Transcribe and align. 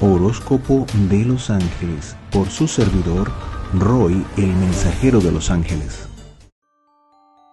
Horóscopo 0.00 0.86
de 1.10 1.24
los 1.24 1.50
Ángeles 1.50 2.16
por 2.30 2.48
su 2.48 2.68
servidor 2.68 3.32
Roy, 3.74 4.24
el 4.36 4.46
mensajero 4.46 5.20
de 5.20 5.32
los 5.32 5.50
ángeles. 5.50 6.08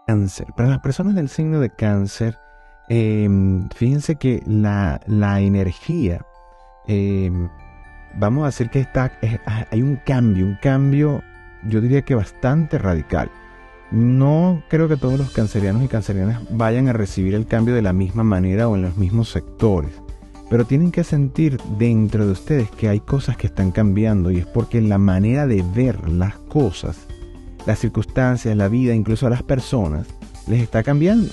Cáncer. 0.06 0.48
Para 0.56 0.70
las 0.70 0.80
personas 0.80 1.16
del 1.16 1.28
signo 1.28 1.60
de 1.60 1.72
cáncer, 1.72 2.38
em, 2.88 3.68
fíjense 3.70 4.18
que 4.18 4.44
la, 4.46 5.02
energía, 5.42 6.24
em, 6.86 7.50
vamos 8.20 8.44
a 8.44 8.48
decir 8.48 8.70
que 8.70 8.80
está, 8.80 9.12
hay 9.72 9.82
un 9.82 9.96
cambio, 10.06 10.46
un 10.46 10.58
cambio, 10.62 11.24
yo 11.68 11.82
diría 11.82 12.04
que 12.04 12.14
bastante 12.14 12.78
radical. 12.78 13.32
No 13.90 14.64
creo 14.70 14.88
que 14.88 14.98
todos 14.98 15.18
los 15.18 15.32
cancerianos 15.32 15.84
y 15.84 15.88
cancerianas 15.88 16.42
vayan 16.52 16.90
a 16.90 16.94
recibir 16.94 17.34
el 17.34 17.48
cambio 17.48 17.74
de 17.74 17.82
la 17.82 17.92
misma 17.92 18.24
manera 18.24 18.68
o 18.68 18.76
en 18.76 18.84
los 18.84 18.98
mismos 18.98 19.30
sectores. 19.30 20.05
Pero 20.50 20.66
tienen 20.66 20.92
que 20.92 21.04
sentir 21.04 21.58
dentro 21.78 22.26
de 22.26 22.32
ustedes 22.32 22.70
que 22.72 22.88
hay 22.88 23.00
cosas 23.00 23.38
que 23.38 23.48
están 23.48 23.72
cambiando 23.72 24.32
y 24.32 24.38
es 24.38 24.46
porque 24.46 24.82
la 24.82 24.98
manera 24.98 25.48
de 25.48 25.64
ver 25.74 26.08
las 26.10 26.36
cosas, 26.36 27.08
las 27.66 27.80
circunstancias, 27.80 28.56
la 28.56 28.68
vida, 28.68 28.94
incluso 28.94 29.26
a 29.26 29.32
las 29.32 29.44
personas, 29.44 30.08
les 30.48 30.62
está 30.62 30.84
cambiando. 30.84 31.30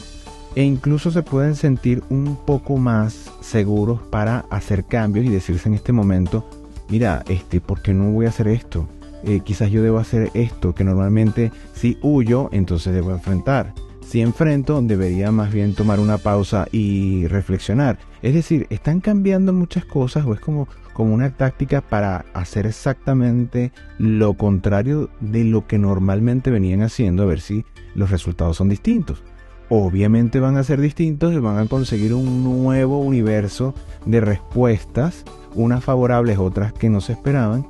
E 0.55 0.62
incluso 0.62 1.11
se 1.11 1.23
pueden 1.23 1.57
sentir 1.57 2.02
un 2.11 2.37
poco 2.37 2.77
más 2.77 3.30
seguros 3.41 4.02
para 4.02 4.45
hacer 4.51 4.85
cambios 4.85 5.24
y 5.27 5.30
decirse 5.30 5.69
en 5.69 5.74
este 5.74 5.93
momento, 5.93 6.49
mira, 6.91 7.23
este, 7.29 7.60
¿por 7.60 7.80
qué 7.80 7.95
no 7.95 8.10
voy 8.10 8.27
a 8.27 8.30
hacer 8.30 8.49
esto? 8.49 8.87
Eh, 9.24 9.41
quizás 9.45 9.71
yo 9.71 9.83
debo 9.83 9.99
hacer 9.99 10.30
esto, 10.35 10.74
que 10.74 10.85
normalmente 10.85 11.52
si 11.74 11.99
huyo, 12.02 12.49
entonces 12.52 12.93
debo 12.93 13.13
enfrentar. 13.13 13.73
Si 14.07 14.21
enfrento, 14.21 14.83
debería 14.83 15.30
más 15.30 15.52
bien 15.52 15.74
tomar 15.74 16.01
una 16.01 16.19
pausa 16.19 16.66
y 16.71 17.27
reflexionar. 17.29 17.99
Es 18.23 18.35
decir, 18.35 18.69
están 18.71 19.01
cambiando 19.01 19.53
muchas 19.53 19.85
cosas 19.85 20.25
o 20.25 20.33
es 20.33 20.41
como, 20.41 20.69
como 20.93 21.13
una 21.13 21.37
táctica 21.37 21.80
para 21.80 22.25
hacer 22.35 22.67
exactamente 22.67 23.73
lo 23.99 24.35
contrario 24.35 25.10
de 25.21 25.45
lo 25.45 25.66
que 25.66 25.79
normalmente 25.79 26.51
venían 26.51 26.83
haciendo, 26.83 27.24
a 27.24 27.27
ver 27.27 27.41
si 27.41 27.65
los 27.96 28.11
resultados 28.11 28.57
son 28.57 28.69
distintos. 28.69 29.24
Obviamente 29.69 30.38
van 30.38 30.57
a 30.57 30.65
ser 30.65 30.80
distintos 30.80 31.33
y 31.33 31.38
van 31.38 31.59
a 31.59 31.66
conseguir 31.66 32.15
un 32.15 32.45
nuevo 32.45 32.99
universo 32.99 33.74
de 34.07 34.21
respuestas, 34.21 35.24
unas 35.55 35.83
favorables, 35.83 36.39
otras 36.39 36.73
que 36.73 36.91
no 36.91 37.01
se 37.01 37.15
esperaban, 37.15 37.66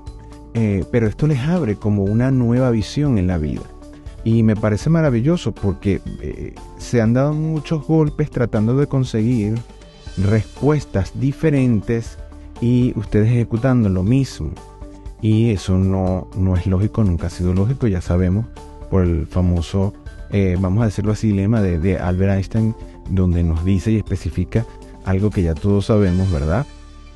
eh, 0.52 0.84
pero 0.92 1.06
esto 1.06 1.26
les 1.26 1.40
abre 1.40 1.76
como 1.76 2.04
una 2.04 2.30
nueva 2.30 2.70
visión 2.70 3.16
en 3.16 3.26
la 3.26 3.38
vida. 3.38 3.62
Y 4.24 4.42
me 4.42 4.54
parece 4.54 4.90
maravilloso 4.90 5.52
porque 5.52 6.00
eh, 6.20 6.54
se 6.78 7.00
han 7.00 7.14
dado 7.14 7.32
muchos 7.32 7.86
golpes 7.86 8.30
tratando 8.30 8.76
de 8.76 8.86
conseguir 8.86 9.54
respuestas 10.16 11.12
diferentes 11.14 12.18
y 12.60 12.92
ustedes 12.96 13.28
ejecutando 13.28 13.88
lo 13.88 14.02
mismo. 14.02 14.50
Y 15.20 15.50
eso 15.50 15.78
no, 15.78 16.28
no 16.36 16.56
es 16.56 16.66
lógico, 16.66 17.04
nunca 17.04 17.28
ha 17.28 17.30
sido 17.30 17.54
lógico, 17.54 17.86
ya 17.86 18.00
sabemos, 18.00 18.46
por 18.90 19.02
el 19.02 19.26
famoso, 19.26 19.94
eh, 20.30 20.56
vamos 20.58 20.82
a 20.82 20.86
decirlo 20.86 21.12
así, 21.12 21.32
lema 21.32 21.62
de, 21.62 21.78
de 21.78 21.98
Albert 21.98 22.32
Einstein, 22.32 22.74
donde 23.08 23.42
nos 23.42 23.64
dice 23.64 23.92
y 23.92 23.96
especifica 23.96 24.66
algo 25.04 25.30
que 25.30 25.42
ya 25.42 25.54
todos 25.54 25.86
sabemos, 25.86 26.30
¿verdad? 26.30 26.66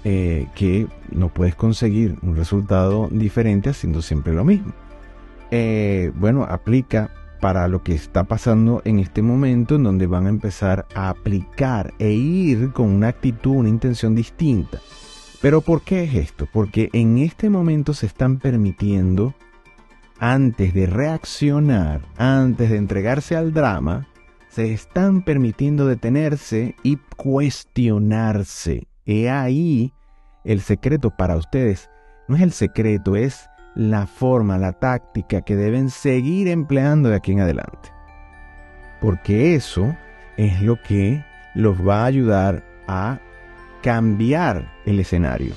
Eh, 0.05 0.47
que 0.55 0.87
no 1.11 1.29
puedes 1.29 1.57
conseguir 1.57 2.17
un 2.23 2.37
resultado 2.37 3.09
diferente 3.11 3.71
haciendo 3.71 4.03
siempre 4.03 4.33
lo 4.35 4.45
mismo. 4.45 4.73
Eh, 5.51 6.13
bueno, 6.15 6.45
aplica 6.45 7.11
para 7.41 7.69
lo 7.69 7.83
que 7.83 7.95
está 7.95 8.25
pasando 8.25 8.83
en 8.85 8.99
este 8.99 9.23
momento 9.23 9.77
en 9.77 9.85
donde 9.85 10.07
van 10.07 10.27
a 10.27 10.31
empezar 10.31 10.87
a 10.95 11.11
aplicar 11.11 11.95
e 11.99 12.11
ir 12.11 12.73
con 12.73 12.91
una 12.91 13.09
actitud, 13.09 13.57
una 13.57 13.69
intención 13.69 14.15
distinta. 14.15 14.81
Pero 15.41 15.61
¿por 15.61 15.83
qué 15.83 16.05
es 16.05 16.15
esto? 16.15 16.49
Porque 16.53 16.89
en 16.93 17.19
este 17.19 17.51
momento 17.51 17.95
se 17.95 18.07
están 18.07 18.39
permitiendo, 18.39 19.35
antes 20.19 20.73
de 20.75 20.87
reaccionar, 20.87 22.01
antes 22.17 22.71
de 22.71 22.79
entregarse 22.79 23.37
al 23.37 23.53
drama, 23.53 24.09
se 24.49 24.73
están 24.73 25.23
permitiendo 25.23 25.87
detenerse 25.87 26.75
y 26.83 26.97
cuestionarse. 27.17 28.87
He 29.05 29.29
ahí 29.29 29.93
el 30.45 30.63
secreto 30.63 31.11
para 31.11 31.37
ustedes. 31.37 31.91
No 32.29 32.37
es 32.37 32.43
el 32.43 32.53
secreto, 32.53 33.17
es 33.17 33.49
la 33.77 34.07
forma, 34.07 34.59
la 34.59 34.73
táctica 34.73 35.43
que 35.43 35.55
deben 35.55 35.91
seguir 35.91 36.49
empleando 36.49 37.11
de 37.11 37.17
aquí 37.17 37.33
en 37.33 37.41
adelante. 37.41 37.91
Porque 39.01 39.55
eso 39.55 39.95
es 40.37 40.63
lo 40.63 40.83
que 40.83 41.25
los 41.55 41.87
va 41.87 42.03
a 42.03 42.07
ayudar 42.07 42.65
a 42.89 43.21
cambiar 43.83 44.73
el 44.87 44.99
escenario. 44.99 45.55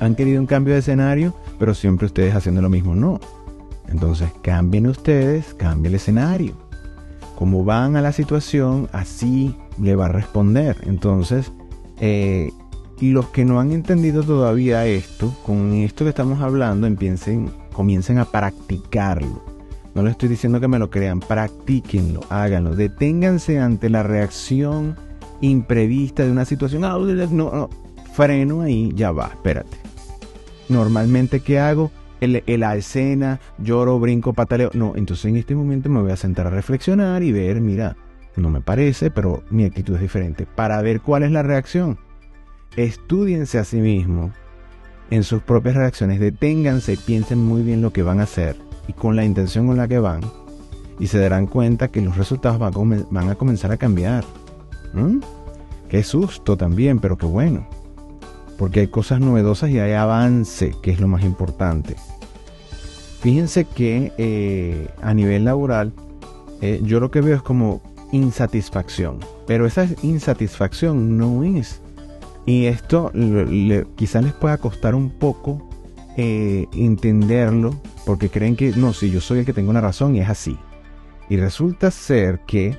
Han 0.00 0.16
querido 0.16 0.40
un 0.40 0.46
cambio 0.46 0.74
de 0.74 0.80
escenario, 0.80 1.34
pero 1.58 1.74
siempre 1.74 2.06
ustedes 2.06 2.34
haciendo 2.34 2.60
lo 2.60 2.68
mismo. 2.68 2.94
No. 2.94 3.20
Entonces 3.88 4.30
cambien 4.42 4.86
ustedes, 4.86 5.54
cambien 5.54 5.92
el 5.92 5.96
escenario. 5.96 6.54
Como 7.36 7.64
van 7.64 7.96
a 7.96 8.02
la 8.02 8.12
situación, 8.12 8.88
así 8.92 9.56
le 9.80 9.94
va 9.94 10.06
a 10.06 10.08
responder. 10.08 10.76
Entonces, 10.86 11.52
eh, 12.00 12.50
los 13.00 13.28
que 13.30 13.46
no 13.46 13.58
han 13.58 13.72
entendido 13.72 14.22
todavía 14.22 14.86
esto, 14.86 15.34
con 15.44 15.72
esto 15.72 16.04
que 16.04 16.10
estamos 16.10 16.40
hablando, 16.40 16.86
empiecen, 16.86 17.50
comiencen 17.72 18.18
a 18.18 18.26
practicarlo. 18.26 19.42
No 19.94 20.02
les 20.02 20.12
estoy 20.12 20.28
diciendo 20.28 20.60
que 20.60 20.68
me 20.68 20.78
lo 20.78 20.90
crean, 20.90 21.20
practíquenlo, 21.20 22.20
háganlo. 22.28 22.76
Deténganse 22.76 23.58
ante 23.58 23.88
la 23.88 24.02
reacción 24.02 24.96
imprevista 25.40 26.24
de 26.24 26.30
una 26.30 26.44
situación. 26.44 26.84
Ah, 26.84 26.98
no, 26.98 27.50
no, 27.50 27.70
freno 28.12 28.60
ahí, 28.60 28.92
ya 28.94 29.10
va, 29.12 29.28
espérate. 29.28 29.78
Normalmente, 30.68 31.40
¿qué 31.40 31.58
hago? 31.58 31.90
En 32.20 32.60
la 32.60 32.76
escena, 32.76 33.40
lloro, 33.58 33.98
brinco, 33.98 34.34
pataleo. 34.34 34.70
No, 34.74 34.92
entonces 34.94 35.24
en 35.24 35.36
este 35.38 35.54
momento 35.54 35.88
me 35.88 36.02
voy 36.02 36.12
a 36.12 36.16
sentar 36.16 36.46
a 36.46 36.50
reflexionar 36.50 37.22
y 37.22 37.32
ver, 37.32 37.62
mira, 37.62 37.96
no 38.36 38.50
me 38.50 38.60
parece, 38.60 39.10
pero 39.10 39.42
mi 39.48 39.64
actitud 39.64 39.94
es 39.94 40.02
diferente. 40.02 40.46
Para 40.46 40.82
ver 40.82 41.00
cuál 41.00 41.22
es 41.22 41.32
la 41.32 41.42
reacción 41.42 41.98
estudiense 42.76 43.58
a 43.58 43.64
sí 43.64 43.76
mismos 43.76 44.32
en 45.10 45.24
sus 45.24 45.42
propias 45.42 45.74
reacciones, 45.74 46.20
deténganse, 46.20 46.96
piensen 46.96 47.44
muy 47.44 47.62
bien 47.62 47.82
lo 47.82 47.92
que 47.92 48.02
van 48.02 48.20
a 48.20 48.24
hacer 48.24 48.56
y 48.86 48.92
con 48.92 49.16
la 49.16 49.24
intención 49.24 49.66
con 49.66 49.76
la 49.76 49.88
que 49.88 49.98
van, 49.98 50.20
y 50.98 51.06
se 51.06 51.18
darán 51.18 51.46
cuenta 51.46 51.88
que 51.88 52.02
los 52.02 52.16
resultados 52.16 52.58
van 52.58 53.28
a, 53.28 53.34
comenzar 53.34 53.72
a 53.72 53.76
cambiar. 53.76 54.24
Qué 55.88 56.02
susto 56.04 56.56
también, 56.56 56.98
pero 57.00 57.16
qué 57.16 57.26
bueno. 57.26 57.66
Porque 58.58 58.80
hay 58.80 58.88
cosas 58.88 59.20
novedosas 59.20 59.70
y 59.70 59.78
hay 59.78 59.92
avance, 59.92 60.74
que 60.82 60.90
es 60.90 61.00
lo 61.00 61.08
más 61.08 61.24
importante. 61.24 61.96
Fíjense 63.20 63.64
que 63.64 64.12
eh, 64.18 64.88
a 65.02 65.14
nivel 65.14 65.44
laboral, 65.44 65.92
eh, 66.60 66.80
yo 66.82 67.00
lo 67.00 67.10
que 67.10 67.22
veo 67.22 67.36
es 67.36 67.42
como 67.42 67.80
insatisfacción. 68.12 69.18
Pero 69.46 69.66
esa 69.66 69.86
insatisfacción 70.02 71.16
no 71.16 71.44
es 71.44 71.80
y 72.46 72.66
esto 72.66 73.12
quizás 73.96 74.24
les 74.24 74.32
pueda 74.32 74.58
costar 74.58 74.94
un 74.94 75.10
poco 75.10 75.68
eh, 76.16 76.66
entenderlo, 76.74 77.80
porque 78.04 78.28
creen 78.28 78.56
que 78.56 78.72
no, 78.72 78.92
si 78.92 79.10
yo 79.10 79.20
soy 79.20 79.40
el 79.40 79.46
que 79.46 79.52
tengo 79.52 79.70
una 79.70 79.80
razón 79.80 80.16
y 80.16 80.20
es 80.20 80.28
así. 80.28 80.58
Y 81.28 81.36
resulta 81.36 81.90
ser 81.90 82.40
que 82.46 82.76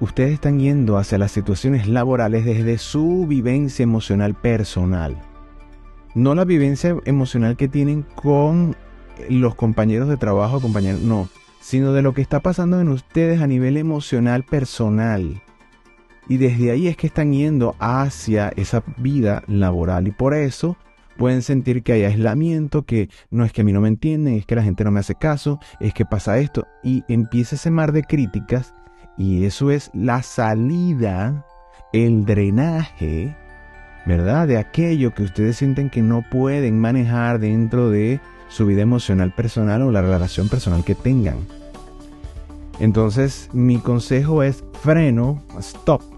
ustedes 0.00 0.32
están 0.32 0.60
yendo 0.60 0.96
hacia 0.96 1.18
las 1.18 1.32
situaciones 1.32 1.88
laborales 1.88 2.44
desde 2.44 2.78
su 2.78 3.26
vivencia 3.26 3.82
emocional 3.82 4.34
personal. 4.34 5.20
No 6.14 6.34
la 6.34 6.44
vivencia 6.44 6.96
emocional 7.04 7.56
que 7.56 7.68
tienen 7.68 8.02
con 8.14 8.76
los 9.28 9.54
compañeros 9.54 10.08
de 10.08 10.16
trabajo, 10.16 10.60
compañeros, 10.60 11.00
no, 11.00 11.28
sino 11.60 11.92
de 11.92 12.02
lo 12.02 12.14
que 12.14 12.22
está 12.22 12.40
pasando 12.40 12.80
en 12.80 12.88
ustedes 12.88 13.40
a 13.40 13.46
nivel 13.46 13.76
emocional 13.76 14.44
personal. 14.44 15.42
Y 16.28 16.36
desde 16.36 16.70
ahí 16.70 16.88
es 16.88 16.96
que 16.96 17.06
están 17.06 17.32
yendo 17.32 17.74
hacia 17.78 18.50
esa 18.50 18.82
vida 18.98 19.42
laboral 19.46 20.08
y 20.08 20.10
por 20.10 20.34
eso 20.34 20.76
pueden 21.16 21.42
sentir 21.42 21.82
que 21.82 21.92
hay 21.92 22.04
aislamiento, 22.04 22.84
que 22.84 23.08
no 23.30 23.44
es 23.44 23.52
que 23.52 23.62
a 23.62 23.64
mí 23.64 23.72
no 23.72 23.80
me 23.80 23.88
entienden, 23.88 24.34
es 24.34 24.46
que 24.46 24.54
la 24.54 24.62
gente 24.62 24.84
no 24.84 24.90
me 24.90 25.00
hace 25.00 25.14
caso, 25.14 25.58
es 25.80 25.92
que 25.92 26.04
pasa 26.04 26.38
esto 26.38 26.66
y 26.84 27.02
empieza 27.08 27.56
ese 27.56 27.70
mar 27.70 27.92
de 27.92 28.04
críticas 28.04 28.74
y 29.16 29.44
eso 29.44 29.70
es 29.70 29.90
la 29.94 30.22
salida, 30.22 31.44
el 31.92 32.24
drenaje, 32.24 33.34
¿verdad? 34.06 34.46
De 34.46 34.58
aquello 34.58 35.12
que 35.14 35.24
ustedes 35.24 35.56
sienten 35.56 35.90
que 35.90 36.02
no 36.02 36.22
pueden 36.30 36.78
manejar 36.78 37.40
dentro 37.40 37.90
de 37.90 38.20
su 38.48 38.66
vida 38.66 38.82
emocional 38.82 39.34
personal 39.34 39.82
o 39.82 39.90
la 39.90 40.02
relación 40.02 40.48
personal 40.48 40.84
que 40.84 40.94
tengan. 40.94 41.38
Entonces 42.78 43.50
mi 43.52 43.78
consejo 43.78 44.44
es 44.44 44.62
freno, 44.82 45.42
stop 45.58 46.17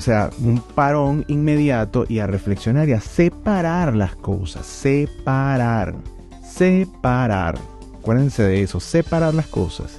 o 0.00 0.02
sea, 0.02 0.30
un 0.42 0.62
parón 0.74 1.26
inmediato 1.28 2.06
y 2.08 2.20
a 2.20 2.26
reflexionar 2.26 2.88
y 2.88 2.92
a 2.92 3.02
separar 3.02 3.94
las 3.94 4.16
cosas. 4.16 4.64
Separar. 4.64 5.94
Separar. 6.42 7.58
Acuérdense 7.98 8.42
de 8.42 8.62
eso, 8.62 8.80
separar 8.80 9.34
las 9.34 9.46
cosas. 9.46 9.98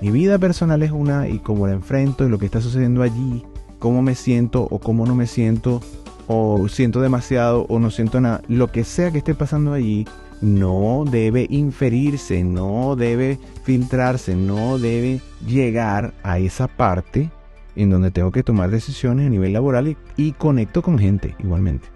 Mi 0.00 0.12
vida 0.12 0.38
personal 0.38 0.84
es 0.84 0.92
una 0.92 1.28
y 1.28 1.40
cómo 1.40 1.66
la 1.66 1.72
enfrento 1.72 2.24
y 2.24 2.28
lo 2.28 2.38
que 2.38 2.46
está 2.46 2.60
sucediendo 2.60 3.02
allí, 3.02 3.44
cómo 3.80 4.02
me 4.02 4.14
siento 4.14 4.68
o 4.70 4.78
cómo 4.78 5.04
no 5.04 5.16
me 5.16 5.26
siento 5.26 5.80
o 6.28 6.68
siento 6.68 7.00
demasiado 7.00 7.66
o 7.68 7.80
no 7.80 7.90
siento 7.90 8.20
nada, 8.20 8.42
lo 8.46 8.70
que 8.70 8.84
sea 8.84 9.10
que 9.10 9.18
esté 9.18 9.34
pasando 9.34 9.72
allí, 9.72 10.06
no 10.40 11.02
debe 11.10 11.48
inferirse, 11.50 12.44
no 12.44 12.94
debe 12.94 13.40
filtrarse, 13.64 14.36
no 14.36 14.78
debe 14.78 15.20
llegar 15.44 16.14
a 16.22 16.38
esa 16.38 16.68
parte 16.68 17.30
en 17.76 17.90
donde 17.90 18.10
tengo 18.10 18.30
que 18.32 18.42
tomar 18.42 18.70
decisiones 18.70 19.26
a 19.26 19.30
nivel 19.30 19.52
laboral 19.52 19.96
y, 20.16 20.32
conecto 20.32 20.82
con 20.82 20.98
gente 20.98 21.34
igualmente. 21.38 21.88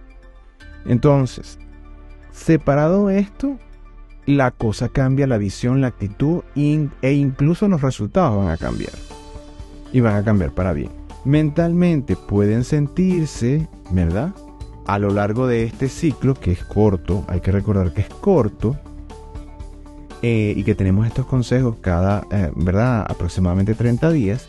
Entonces, 0.87 1.59
separado 2.31 3.11
esto, 3.11 3.59
la 4.26 4.50
cosa 4.50 4.88
cambia, 4.88 5.26
la 5.26 5.38
visión, 5.38 5.81
la 5.81 5.88
actitud 5.88 6.43
e 6.55 7.12
incluso 7.12 7.69
los 7.69 7.82
resultados 7.82 8.37
van 8.38 8.49
a 8.53 8.56
cambiar. 8.56 8.93
Y 9.93 10.00
van 10.00 10.17
a 10.17 10.25
cambiar 10.25 10.53
para 10.53 10.73
bien. 10.73 10.91
Mentalmente 11.25 12.17
pueden 12.17 12.65
sentirse, 12.65 13.69
¿verdad? 13.91 14.35
A 14.87 14.99
lo 14.99 15.11
largo 15.11 15.47
de 15.47 15.65
este 15.65 15.88
ciclo, 15.88 16.35
que 16.35 16.53
es 16.53 16.65
corto, 16.65 17.25
hay 17.29 17.41
que 17.41 17.53
recordar 17.53 17.94
que 17.94 18.03
es 18.03 18.09
corto, 18.09 18.76
eh, 20.26 20.55
y 20.56 20.65
que 20.65 20.75
tenemos 20.75 21.06
estos 21.06 21.26
consejos 21.26 21.76
cada, 21.82 22.26
eh, 22.31 22.50
¿verdad? 22.56 23.05
Aproximadamente 23.06 23.75
30 23.75 24.11
días, 24.11 24.49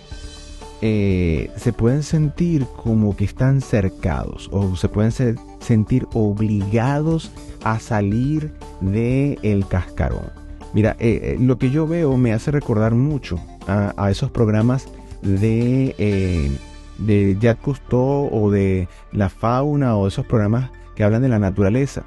eh, 0.87 1.49
se 1.55 1.73
pueden 1.73 2.03
sentir 2.03 2.67
como 2.83 3.17
que 3.17 3.25
están 3.25 3.61
cercados 3.61 4.49
o 4.51 4.75
se 4.75 4.87
pueden 4.87 5.11
sentir 5.59 6.05
obligados 6.13 7.31
a 7.63 7.79
salir 7.79 8.53
del 8.81 9.39
el 9.41 9.67
cascarón. 9.67 10.29
Mira, 10.75 10.95
eh, 10.99 11.21
eh, 11.23 11.37
lo 11.39 11.57
que 11.57 11.71
yo 11.71 11.87
veo 11.87 12.15
me 12.17 12.33
hace 12.33 12.51
recordar 12.51 12.93
mucho 12.93 13.39
a, 13.65 14.11
esos 14.11 14.29
programas 14.29 14.87
de, 15.23 16.55
de 16.99 17.37
Jacques 17.41 17.63
Cousteau 17.63 18.29
o 18.31 18.51
de 18.51 18.87
la 19.11 19.29
fauna 19.29 19.95
o 19.95 20.07
esos 20.07 20.27
programas 20.27 20.69
que 20.93 21.03
hablan 21.03 21.23
de 21.23 21.29
la 21.29 21.39
naturaleza, 21.39 22.03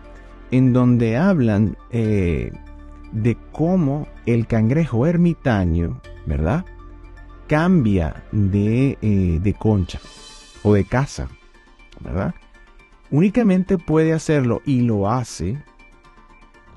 en 0.52 0.72
donde 0.72 1.16
hablan 1.16 1.76
de 1.90 3.36
cómo 3.50 4.06
el 4.24 4.46
cangrejo 4.46 5.04
ermitaño, 5.04 6.00
¿verdad? 6.26 6.64
Cambia 7.48 8.22
de, 8.30 8.98
eh, 9.02 9.40
de 9.42 9.54
concha 9.54 9.98
o 10.62 10.74
de 10.74 10.84
casa, 10.84 11.28
¿verdad? 12.00 12.34
Únicamente 13.10 13.78
puede 13.78 14.12
hacerlo 14.12 14.60
y 14.66 14.82
lo 14.82 15.10
hace 15.10 15.56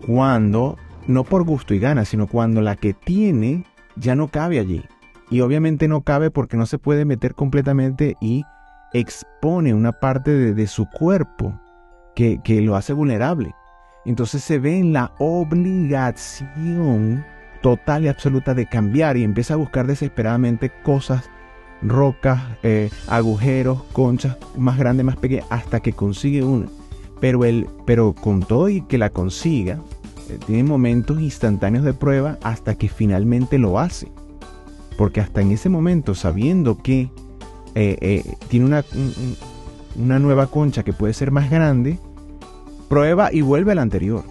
cuando, 0.05 0.77
no 1.07 1.23
por 1.23 1.43
gusto 1.43 1.73
y 1.73 1.79
gana, 1.79 2.05
sino 2.05 2.27
cuando 2.27 2.61
la 2.61 2.75
que 2.75 2.93
tiene 2.93 3.65
ya 3.95 4.15
no 4.15 4.29
cabe 4.29 4.59
allí. 4.59 4.83
Y 5.29 5.41
obviamente 5.41 5.87
no 5.87 6.01
cabe 6.01 6.31
porque 6.31 6.57
no 6.57 6.65
se 6.65 6.77
puede 6.77 7.05
meter 7.05 7.35
completamente 7.35 8.15
y 8.21 8.43
expone 8.93 9.73
una 9.73 9.91
parte 9.91 10.31
de, 10.31 10.53
de 10.53 10.67
su 10.67 10.89
cuerpo 10.89 11.59
que, 12.15 12.39
que 12.43 12.61
lo 12.61 12.75
hace 12.75 12.93
vulnerable. 12.93 13.53
Entonces 14.05 14.43
se 14.43 14.57
ve 14.57 14.77
en 14.79 14.93
la 14.93 15.13
obligación 15.19 16.45
total 17.61 18.03
y 18.03 18.07
absoluta 18.07 18.53
de 18.53 18.65
cambiar 18.65 19.17
y 19.17 19.23
empieza 19.23 19.53
a 19.53 19.57
buscar 19.57 19.87
desesperadamente 19.87 20.71
cosas, 20.83 21.29
rocas, 21.81 22.41
eh, 22.63 22.89
agujeros, 23.07 23.83
conchas, 23.93 24.37
más 24.57 24.77
grandes, 24.77 25.05
más 25.05 25.17
pequeñas, 25.17 25.45
hasta 25.49 25.79
que 25.79 25.93
consigue 25.93 26.43
una. 26.43 26.67
Pero, 27.19 27.45
él, 27.45 27.67
pero 27.85 28.13
con 28.13 28.41
todo 28.41 28.69
y 28.69 28.81
que 28.81 28.97
la 28.97 29.11
consiga, 29.11 29.79
eh, 30.29 30.37
tiene 30.45 30.63
momentos 30.63 31.21
instantáneos 31.21 31.85
de 31.85 31.93
prueba 31.93 32.37
hasta 32.43 32.75
que 32.75 32.89
finalmente 32.89 33.57
lo 33.57 33.79
hace. 33.79 34.11
Porque 34.97 35.21
hasta 35.21 35.41
en 35.41 35.51
ese 35.51 35.69
momento, 35.69 36.15
sabiendo 36.15 36.77
que 36.77 37.09
eh, 37.75 38.35
tiene 38.49 38.65
una, 38.65 38.83
una 39.95 40.19
nueva 40.19 40.47
concha 40.47 40.83
que 40.83 40.93
puede 40.93 41.13
ser 41.13 41.31
más 41.31 41.49
grande, 41.49 41.99
prueba 42.89 43.31
y 43.31 43.41
vuelve 43.41 43.71
a 43.71 43.75
la 43.75 43.83
anterior. 43.83 44.23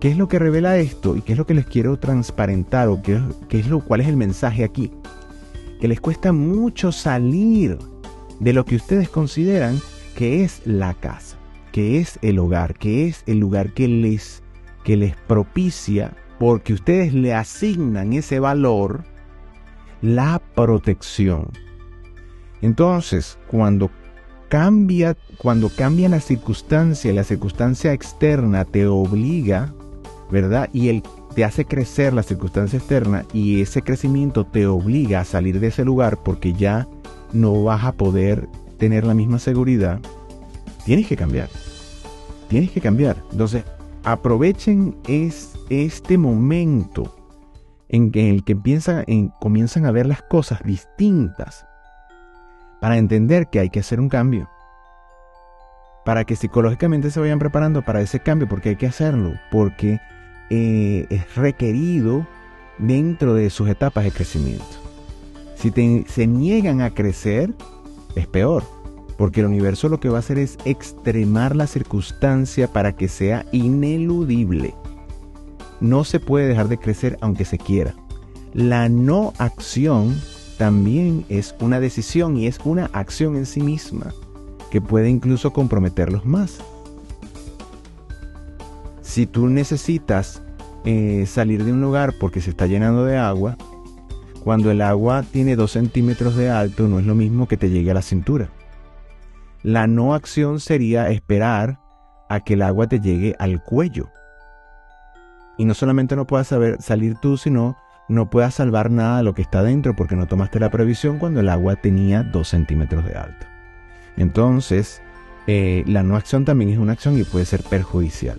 ¿Qué 0.00 0.10
es 0.10 0.18
lo 0.18 0.26
que 0.26 0.40
revela 0.40 0.78
esto 0.78 1.16
y 1.16 1.22
qué 1.22 1.32
es 1.32 1.38
lo 1.38 1.46
que 1.46 1.54
les 1.54 1.66
quiero 1.66 1.96
transparentar 1.98 2.88
o 2.88 3.00
qué, 3.02 3.20
es 3.50 3.68
lo, 3.68 3.80
cuál 3.80 4.00
es 4.00 4.08
el 4.08 4.16
mensaje 4.16 4.64
aquí? 4.64 4.90
Que 5.80 5.86
les 5.86 6.00
cuesta 6.00 6.32
mucho 6.32 6.90
salir 6.90 7.78
de 8.40 8.52
lo 8.52 8.64
que 8.64 8.76
ustedes 8.76 9.08
consideran 9.08 9.80
que 10.16 10.42
es 10.42 10.60
la 10.64 10.94
casa, 10.94 11.36
que 11.70 12.00
es 12.00 12.18
el 12.20 12.40
hogar, 12.40 12.74
que 12.74 13.06
es 13.06 13.22
el 13.26 13.38
lugar 13.38 13.72
que 13.74 13.86
les, 13.86 14.42
que 14.82 14.96
les 14.96 15.14
propicia, 15.14 16.16
porque 16.40 16.72
ustedes 16.72 17.14
le 17.14 17.32
asignan 17.32 18.12
ese 18.12 18.40
valor, 18.40 19.04
la 20.02 20.42
protección. 20.56 21.48
Entonces, 22.60 23.38
cuando 23.46 23.90
cambia, 24.54 25.16
cuando 25.38 25.68
cambia 25.68 26.08
la 26.08 26.20
circunstancia, 26.20 27.12
la 27.12 27.24
circunstancia 27.24 27.92
externa 27.92 28.64
te 28.64 28.86
obliga, 28.86 29.74
¿verdad? 30.30 30.70
Y 30.72 30.90
él 30.90 31.02
te 31.34 31.44
hace 31.44 31.64
crecer 31.64 32.12
la 32.12 32.22
circunstancia 32.22 32.78
externa 32.78 33.24
y 33.32 33.62
ese 33.62 33.82
crecimiento 33.82 34.46
te 34.46 34.68
obliga 34.68 35.18
a 35.18 35.24
salir 35.24 35.58
de 35.58 35.66
ese 35.66 35.84
lugar 35.84 36.22
porque 36.22 36.52
ya 36.52 36.86
no 37.32 37.64
vas 37.64 37.82
a 37.82 37.94
poder 37.94 38.46
tener 38.78 39.04
la 39.04 39.14
misma 39.14 39.40
seguridad, 39.40 39.98
tienes 40.84 41.08
que 41.08 41.16
cambiar. 41.16 41.48
Tienes 42.46 42.70
que 42.70 42.80
cambiar. 42.80 43.16
Entonces, 43.32 43.64
aprovechen 44.04 44.94
es, 45.08 45.54
este 45.68 46.16
momento 46.16 47.12
en, 47.88 48.12
el 48.14 48.44
que 48.44 48.56
en, 49.08 49.32
comienzan 49.40 49.84
a 49.84 49.90
ver 49.90 50.06
las 50.06 50.22
cosas 50.22 50.60
distintas 50.62 51.66
para 52.84 52.98
entender 52.98 53.46
que 53.46 53.60
hay 53.60 53.70
que 53.70 53.80
hacer 53.80 53.98
un 53.98 54.10
cambio. 54.10 54.50
Para 56.04 56.26
que 56.26 56.36
psicológicamente 56.36 57.10
se 57.10 57.18
vayan 57.18 57.38
preparando 57.38 57.80
para 57.80 58.02
ese 58.02 58.20
cambio, 58.20 58.46
porque 58.46 58.68
hay 58.68 58.76
que 58.76 58.86
hacerlo, 58.86 59.32
porque 59.50 60.02
eh, 60.50 61.06
es 61.08 61.34
requerido 61.34 62.26
dentro 62.76 63.32
de 63.32 63.48
sus 63.48 63.70
etapas 63.70 64.04
de 64.04 64.10
crecimiento. 64.10 64.66
Si 65.54 65.72
se 66.06 66.26
niegan 66.26 66.82
a 66.82 66.90
crecer, 66.90 67.54
es 68.16 68.26
peor, 68.26 68.64
porque 69.16 69.40
el 69.40 69.46
universo 69.46 69.88
lo 69.88 69.98
que 69.98 70.10
va 70.10 70.16
a 70.16 70.20
hacer 70.20 70.36
es 70.36 70.58
extremar 70.66 71.56
la 71.56 71.66
circunstancia 71.66 72.70
para 72.70 72.94
que 72.94 73.08
sea 73.08 73.46
ineludible. 73.50 74.74
No 75.80 76.04
se 76.04 76.20
puede 76.20 76.48
dejar 76.48 76.68
de 76.68 76.76
crecer 76.76 77.16
aunque 77.22 77.46
se 77.46 77.56
quiera. 77.56 77.94
La 78.52 78.90
no 78.90 79.32
acción 79.38 80.20
también 80.58 81.24
es 81.28 81.54
una 81.60 81.80
decisión 81.80 82.36
y 82.36 82.46
es 82.46 82.58
una 82.64 82.86
acción 82.92 83.36
en 83.36 83.46
sí 83.46 83.60
misma 83.60 84.14
que 84.70 84.80
puede 84.80 85.08
incluso 85.08 85.52
comprometerlos 85.52 86.24
más. 86.24 86.58
Si 89.02 89.26
tú 89.26 89.48
necesitas 89.48 90.42
eh, 90.84 91.24
salir 91.26 91.64
de 91.64 91.72
un 91.72 91.80
lugar 91.80 92.14
porque 92.18 92.40
se 92.40 92.50
está 92.50 92.66
llenando 92.66 93.04
de 93.04 93.16
agua, 93.16 93.56
cuando 94.42 94.70
el 94.70 94.82
agua 94.82 95.22
tiene 95.22 95.56
2 95.56 95.70
centímetros 95.70 96.36
de 96.36 96.50
alto 96.50 96.86
no 96.88 96.98
es 96.98 97.06
lo 97.06 97.14
mismo 97.14 97.48
que 97.48 97.56
te 97.56 97.70
llegue 97.70 97.90
a 97.90 97.94
la 97.94 98.02
cintura. 98.02 98.50
La 99.62 99.86
no 99.86 100.14
acción 100.14 100.60
sería 100.60 101.08
esperar 101.08 101.78
a 102.28 102.40
que 102.40 102.54
el 102.54 102.62
agua 102.62 102.86
te 102.86 103.00
llegue 103.00 103.34
al 103.38 103.62
cuello. 103.62 104.10
Y 105.56 105.64
no 105.64 105.72
solamente 105.72 106.16
no 106.16 106.26
puedas 106.26 106.48
saber 106.48 106.82
salir 106.82 107.16
tú, 107.22 107.36
sino 107.36 107.76
no 108.08 108.28
puedas 108.30 108.54
salvar 108.54 108.90
nada 108.90 109.18
de 109.18 109.22
lo 109.24 109.34
que 109.34 109.42
está 109.42 109.62
dentro 109.62 109.96
porque 109.96 110.16
no 110.16 110.26
tomaste 110.26 110.60
la 110.60 110.70
previsión 110.70 111.18
cuando 111.18 111.40
el 111.40 111.48
agua 111.48 111.76
tenía 111.76 112.22
2 112.22 112.46
centímetros 112.46 113.04
de 113.04 113.14
alto. 113.14 113.46
Entonces, 114.16 115.02
eh, 115.46 115.84
la 115.86 116.02
no 116.02 116.16
acción 116.16 116.44
también 116.44 116.70
es 116.70 116.78
una 116.78 116.92
acción 116.92 117.18
y 117.18 117.24
puede 117.24 117.44
ser 117.44 117.62
perjudicial. 117.62 118.38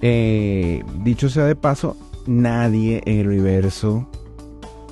Eh, 0.00 0.82
dicho 1.02 1.28
sea 1.28 1.44
de 1.44 1.54
paso, 1.54 1.96
nadie 2.26 3.02
en 3.06 3.20
el 3.20 3.28
universo 3.28 4.08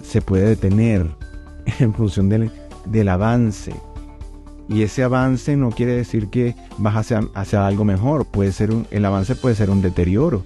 se 0.02 0.22
puede 0.22 0.46
detener 0.46 1.06
en 1.78 1.94
función 1.94 2.28
del, 2.28 3.08
avance. 3.08 3.74
Y 4.68 4.82
ese 4.82 5.02
avance 5.02 5.56
no 5.56 5.70
quiere 5.70 5.92
decir 5.92 6.28
que 6.28 6.54
vas 6.78 6.96
hacia, 6.96 7.22
hacia 7.34 7.66
algo 7.66 7.84
mejor. 7.84 8.24
Puede 8.24 8.52
ser 8.52 8.70
el 8.90 9.04
avance 9.04 9.34
puede 9.34 9.56
ser 9.56 9.70
un 9.70 9.82
deterioro. 9.82 10.44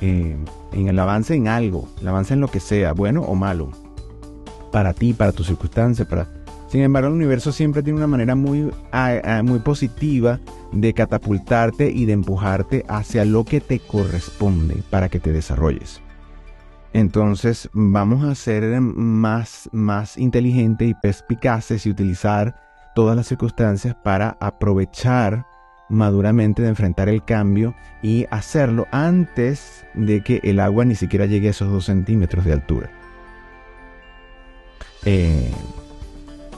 Eh, 0.00 0.36
en 0.72 0.88
el 0.88 0.98
avance 0.98 1.34
en 1.34 1.48
algo, 1.48 1.88
el 2.00 2.08
avance 2.08 2.34
en 2.34 2.40
lo 2.40 2.48
que 2.48 2.60
sea, 2.60 2.92
bueno 2.92 3.22
o 3.22 3.34
malo, 3.34 3.70
para 4.70 4.92
ti, 4.92 5.12
para 5.14 5.32
tu 5.32 5.42
circunstancia. 5.42 6.06
Sin 6.68 6.82
embargo, 6.82 7.08
el 7.08 7.14
universo 7.14 7.52
siempre 7.52 7.82
tiene 7.82 7.98
una 7.98 8.06
manera 8.06 8.34
muy, 8.34 8.70
muy 9.44 9.58
positiva 9.60 10.40
de 10.72 10.92
catapultarte 10.92 11.90
y 11.90 12.04
de 12.04 12.12
empujarte 12.12 12.84
hacia 12.88 13.24
lo 13.24 13.44
que 13.44 13.60
te 13.60 13.78
corresponde 13.78 14.82
para 14.90 15.08
que 15.08 15.20
te 15.20 15.32
desarrolles. 15.32 16.02
Entonces 16.92 17.68
vamos 17.72 18.24
a 18.24 18.34
ser 18.34 18.80
más, 18.80 19.68
más 19.72 20.16
inteligentes 20.16 20.88
y 20.88 20.94
perspicaces 20.94 21.86
y 21.86 21.90
utilizar 21.90 22.56
todas 22.94 23.14
las 23.16 23.28
circunstancias 23.28 23.94
para 24.02 24.36
aprovechar 24.40 25.46
maduramente 25.88 26.62
de 26.62 26.68
enfrentar 26.68 27.08
el 27.08 27.24
cambio 27.24 27.74
y 28.02 28.26
hacerlo 28.30 28.86
antes 28.90 29.84
de 29.94 30.22
que 30.22 30.40
el 30.42 30.60
agua 30.60 30.84
ni 30.84 30.94
siquiera 30.94 31.26
llegue 31.26 31.48
a 31.48 31.50
esos 31.50 31.70
dos 31.70 31.86
centímetros 31.86 32.44
de 32.44 32.52
altura. 32.52 32.90
Eh, 35.04 35.52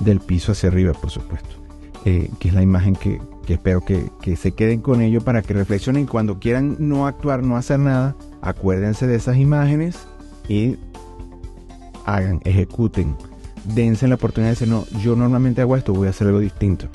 del 0.00 0.20
piso 0.20 0.52
hacia 0.52 0.68
arriba, 0.68 0.92
por 0.92 1.10
supuesto. 1.10 1.56
Eh, 2.04 2.30
que 2.38 2.48
es 2.48 2.54
la 2.54 2.62
imagen 2.62 2.94
que, 2.94 3.20
espero 3.48 3.84
que, 3.84 4.10
que 4.22 4.36
se 4.36 4.52
queden 4.52 4.80
con 4.80 5.02
ello 5.02 5.20
para 5.20 5.42
que 5.42 5.52
reflexionen 5.52 6.06
cuando 6.06 6.38
quieran 6.38 6.76
no 6.78 7.06
actuar, 7.06 7.42
no 7.42 7.56
hacer 7.56 7.80
nada, 7.80 8.16
acuérdense 8.40 9.06
de 9.06 9.16
esas 9.16 9.36
imágenes 9.36 10.06
y 10.48 10.76
hagan, 12.06 12.40
ejecuten, 12.44 13.16
dense 13.74 14.08
la 14.08 14.14
oportunidad 14.14 14.50
de 14.50 14.54
decir, 14.54 14.68
no, 14.68 14.86
yo 15.02 15.16
normalmente 15.16 15.60
hago 15.60 15.76
esto, 15.76 15.92
voy 15.92 16.06
a 16.06 16.10
hacer 16.10 16.28
algo 16.28 16.38
distinto. 16.38 16.88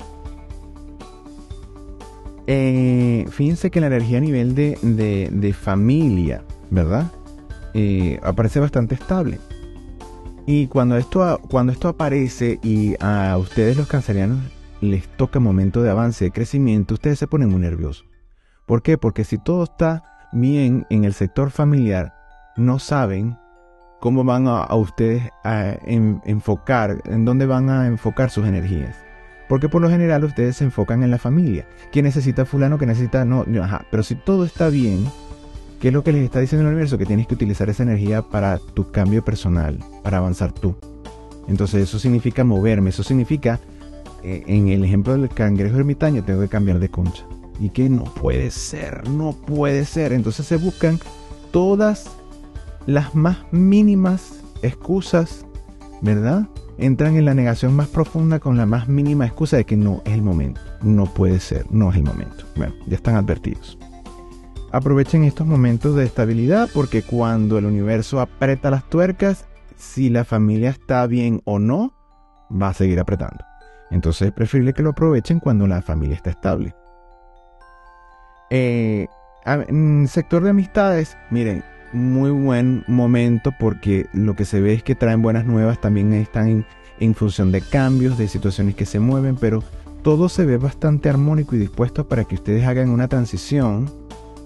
Eh, 2.46 3.26
fíjense 3.30 3.70
que 3.70 3.80
la 3.80 3.86
energía 3.86 4.18
a 4.18 4.20
nivel 4.20 4.54
de, 4.54 5.56
familia, 5.58 6.42
¿verdad? 6.70 7.10
Eh, 7.72 8.20
aparece 8.22 8.60
bastante 8.60 8.94
estable. 8.94 9.38
Y 10.46 10.66
cuando 10.66 10.96
esto, 10.96 11.40
cuando 11.50 11.72
esto 11.72 11.88
aparece 11.88 12.58
y 12.62 12.94
a 13.00 13.36
ustedes 13.38 13.76
los 13.76 13.88
cancerianos 13.88 14.40
les 14.80 15.08
toca 15.08 15.40
momento 15.40 15.82
de 15.82 15.90
avance, 15.90 16.26
de 16.26 16.30
crecimiento, 16.30 16.94
ustedes 16.94 17.18
se 17.18 17.26
ponen 17.26 17.48
muy 17.48 17.60
nerviosos. 17.60 18.06
¿Por 18.66 18.82
qué? 18.82 18.98
Porque 18.98 19.24
si 19.24 19.38
todo 19.38 19.64
está 19.64 20.02
bien 20.32 20.86
en 20.90 21.04
el 21.04 21.14
sector 21.14 21.50
familiar, 21.50 22.14
no 22.56 22.78
saben 22.78 23.38
cómo 24.00 24.22
van 24.24 24.46
a, 24.48 24.74
ustedes 24.74 25.30
a 25.44 25.76
enfocar, 25.86 27.00
en 27.06 27.24
dónde 27.24 27.46
van 27.46 27.70
a 27.70 27.86
enfocar 27.86 28.28
sus 28.28 28.46
energías. 28.46 28.96
Porque 29.54 29.68
por 29.68 29.80
lo 29.80 29.88
general 29.88 30.24
ustedes 30.24 30.56
se 30.56 30.64
enfocan 30.64 31.04
en 31.04 31.12
la 31.12 31.18
familia. 31.18 31.64
¿Quién 31.92 32.06
necesita 32.06 32.44
fulano? 32.44 32.76
¿Qué 32.76 32.86
necesita? 32.86 33.24
No, 33.24 33.44
ajá. 33.62 33.86
Pero 33.88 34.02
si 34.02 34.16
todo 34.16 34.44
está 34.44 34.68
bien, 34.68 35.06
¿qué 35.78 35.88
es 35.88 35.94
lo 35.94 36.02
que 36.02 36.10
les 36.10 36.24
está 36.24 36.40
diciendo 36.40 36.66
el 36.66 36.72
universo? 36.72 36.98
Que 36.98 37.06
tienes 37.06 37.28
que 37.28 37.34
utilizar 37.34 37.70
esa 37.70 37.84
energía 37.84 38.22
para 38.22 38.58
tu 38.58 38.90
cambio 38.90 39.24
personal, 39.24 39.78
para 40.02 40.16
avanzar 40.16 40.50
tú. 40.50 40.74
Entonces 41.46 41.84
eso 41.84 42.00
significa 42.00 42.42
moverme, 42.42 42.90
eso 42.90 43.04
significa, 43.04 43.60
eh, 44.24 44.42
en 44.48 44.66
el 44.70 44.82
ejemplo 44.84 45.16
del 45.16 45.28
cangrejo 45.28 45.78
ermitaño, 45.78 46.24
tengo 46.24 46.40
que 46.40 46.48
cambiar 46.48 46.80
de 46.80 46.88
concha. 46.88 47.24
Y 47.60 47.68
que 47.68 47.88
no 47.88 48.02
puede 48.02 48.50
ser, 48.50 49.08
no 49.08 49.34
puede 49.34 49.84
ser. 49.84 50.12
Entonces 50.12 50.46
se 50.46 50.56
buscan 50.56 50.98
todas 51.52 52.10
las 52.86 53.14
más 53.14 53.38
mínimas 53.52 54.40
excusas, 54.62 55.46
¿verdad? 56.02 56.48
Entran 56.78 57.16
en 57.16 57.24
la 57.24 57.34
negación 57.34 57.74
más 57.74 57.88
profunda 57.88 58.40
con 58.40 58.56
la 58.56 58.66
más 58.66 58.88
mínima 58.88 59.26
excusa 59.26 59.56
de 59.56 59.64
que 59.64 59.76
no 59.76 60.02
es 60.04 60.12
el 60.12 60.22
momento, 60.22 60.60
no 60.82 61.06
puede 61.06 61.40
ser, 61.40 61.66
no 61.70 61.90
es 61.90 61.96
el 61.96 62.04
momento. 62.04 62.44
Bueno, 62.56 62.74
ya 62.86 62.96
están 62.96 63.16
advertidos. 63.16 63.78
Aprovechen 64.72 65.24
estos 65.24 65.46
momentos 65.46 65.94
de 65.94 66.04
estabilidad 66.04 66.68
porque 66.74 67.02
cuando 67.02 67.58
el 67.58 67.66
universo 67.66 68.20
aprieta 68.20 68.70
las 68.70 68.88
tuercas, 68.88 69.46
si 69.76 70.10
la 70.10 70.24
familia 70.24 70.70
está 70.70 71.06
bien 71.06 71.42
o 71.44 71.58
no, 71.58 71.94
va 72.50 72.68
a 72.68 72.74
seguir 72.74 72.98
apretando. 72.98 73.44
Entonces 73.90 74.28
es 74.28 74.32
preferible 74.32 74.72
que 74.72 74.82
lo 74.82 74.90
aprovechen 74.90 75.38
cuando 75.38 75.66
la 75.66 75.80
familia 75.82 76.16
está 76.16 76.30
estable. 76.30 76.74
Eh, 78.50 79.06
en 79.44 80.08
sector 80.08 80.42
de 80.42 80.50
amistades, 80.50 81.16
miren, 81.30 81.64
muy 81.94 82.30
buen 82.30 82.84
momento 82.86 83.52
porque 83.58 84.06
lo 84.12 84.34
que 84.34 84.44
se 84.44 84.60
ve 84.60 84.74
es 84.74 84.82
que 84.82 84.94
traen 84.94 85.22
buenas 85.22 85.46
nuevas, 85.46 85.80
también 85.80 86.12
están 86.12 86.66
en, 87.00 87.14
función 87.14 87.52
de 87.52 87.60
cambios, 87.60 88.18
de 88.18 88.28
situaciones 88.28 88.74
que 88.74 88.86
se 88.86 89.00
mueven, 89.00 89.36
pero 89.36 89.62
todo 90.02 90.28
se 90.28 90.44
ve 90.44 90.56
bastante 90.56 91.08
armónico 91.08 91.54
y 91.54 91.58
dispuesto 91.58 92.08
para 92.08 92.24
que 92.24 92.34
ustedes 92.34 92.66
hagan 92.66 92.90
una 92.90 93.08
transición 93.08 93.90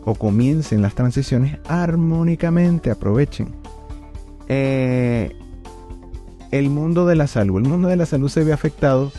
o 0.04 0.14
comiencen 0.14 0.82
las 0.82 0.94
transiciones 0.94 1.58
armónicamente, 1.68 2.90
aprovechen. 2.90 3.48
Eh, 4.48 5.36
el 6.50 6.70
mundo 6.70 7.06
de 7.06 7.16
la 7.16 7.26
salud, 7.26 7.58
el 7.58 7.68
mundo 7.68 7.88
de 7.88 7.96
la 7.96 8.06
salud 8.06 8.28
se 8.28 8.44
ve 8.44 8.52
afectado 8.52 9.12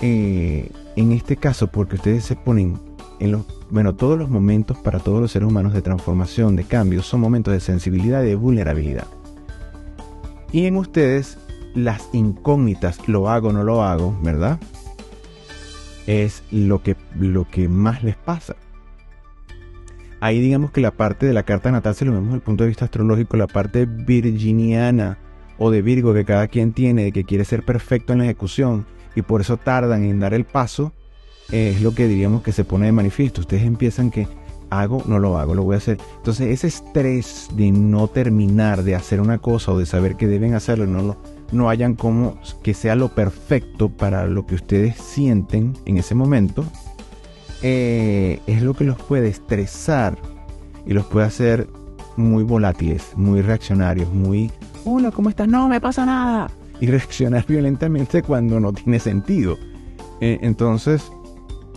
eh, 0.00 0.70
en 0.96 1.12
este 1.12 1.36
caso 1.36 1.68
porque 1.68 1.96
ustedes 1.96 2.24
se 2.24 2.36
ponen 2.36 2.78
en 3.22 3.30
los 3.30 3.42
bueno, 3.70 3.94
todos 3.94 4.18
los 4.18 4.28
momentos 4.28 4.76
para 4.76 4.98
todos 4.98 5.20
los 5.20 5.30
seres 5.30 5.48
humanos 5.48 5.72
de 5.72 5.80
transformación, 5.80 6.56
de 6.56 6.64
cambio, 6.64 7.02
son 7.02 7.20
momentos 7.20 7.54
de 7.54 7.60
sensibilidad 7.60 8.22
y 8.22 8.26
de 8.26 8.34
vulnerabilidad. 8.34 9.06
Y 10.50 10.66
en 10.66 10.76
ustedes, 10.76 11.38
las 11.74 12.10
incógnitas, 12.12 13.08
lo 13.08 13.30
hago 13.30 13.48
o 13.48 13.52
no 13.52 13.62
lo 13.62 13.82
hago, 13.82 14.18
¿verdad? 14.22 14.60
Es 16.06 16.42
lo 16.50 16.82
que, 16.82 16.96
lo 17.18 17.48
que 17.48 17.68
más 17.68 18.02
les 18.02 18.16
pasa. 18.16 18.56
Ahí 20.20 20.40
digamos 20.40 20.72
que 20.72 20.82
la 20.82 20.90
parte 20.90 21.24
de 21.24 21.32
la 21.32 21.44
carta 21.44 21.70
natal, 21.70 21.94
si 21.94 22.04
lo 22.04 22.12
vemos 22.12 22.26
desde 22.26 22.36
el 22.36 22.42
punto 22.42 22.64
de 22.64 22.68
vista 22.68 22.84
astrológico, 22.84 23.36
la 23.36 23.46
parte 23.46 23.86
virginiana 23.86 25.16
o 25.58 25.70
de 25.70 25.80
Virgo 25.80 26.12
que 26.12 26.24
cada 26.24 26.48
quien 26.48 26.72
tiene, 26.72 27.04
de 27.04 27.12
que 27.12 27.24
quiere 27.24 27.44
ser 27.44 27.64
perfecto 27.64 28.12
en 28.12 28.18
la 28.18 28.24
ejecución 28.24 28.84
y 29.14 29.22
por 29.22 29.40
eso 29.40 29.56
tardan 29.56 30.04
en 30.04 30.20
dar 30.20 30.34
el 30.34 30.44
paso, 30.44 30.92
es 31.52 31.82
lo 31.82 31.94
que 31.94 32.08
diríamos 32.08 32.42
que 32.42 32.52
se 32.52 32.64
pone 32.64 32.86
de 32.86 32.92
manifiesto. 32.92 33.42
Ustedes 33.42 33.62
empiezan 33.62 34.10
que 34.10 34.26
hago, 34.70 35.02
no 35.06 35.18
lo 35.18 35.38
hago, 35.38 35.54
lo 35.54 35.62
voy 35.62 35.74
a 35.74 35.78
hacer. 35.78 35.98
Entonces 36.16 36.48
ese 36.48 36.66
estrés 36.66 37.48
de 37.54 37.70
no 37.70 38.08
terminar 38.08 38.82
de 38.82 38.94
hacer 38.94 39.20
una 39.20 39.38
cosa 39.38 39.72
o 39.72 39.78
de 39.78 39.86
saber 39.86 40.16
que 40.16 40.26
deben 40.26 40.54
hacerlo, 40.54 40.86
no 40.86 41.02
lo, 41.02 41.16
no 41.52 41.68
hayan 41.68 41.94
como 41.94 42.38
que 42.62 42.74
sea 42.74 42.94
lo 42.94 43.08
perfecto 43.08 43.90
para 43.90 44.26
lo 44.26 44.46
que 44.46 44.54
ustedes 44.54 44.96
sienten 44.96 45.74
en 45.84 45.98
ese 45.98 46.14
momento, 46.14 46.64
eh, 47.62 48.40
es 48.46 48.62
lo 48.62 48.74
que 48.74 48.84
los 48.84 48.96
puede 48.96 49.28
estresar 49.28 50.18
y 50.86 50.94
los 50.94 51.04
puede 51.06 51.26
hacer 51.26 51.68
muy 52.16 52.42
volátiles, 52.42 53.12
muy 53.14 53.42
reaccionarios, 53.42 54.12
muy, 54.12 54.50
hola, 54.84 55.10
¿cómo 55.10 55.28
estás? 55.28 55.48
No 55.48 55.68
me 55.68 55.80
pasa 55.80 56.04
nada. 56.06 56.50
Y 56.80 56.86
reaccionar 56.86 57.44
violentamente 57.48 58.22
cuando 58.22 58.58
no 58.58 58.72
tiene 58.72 58.98
sentido. 58.98 59.58
Eh, 60.20 60.38
entonces, 60.42 61.10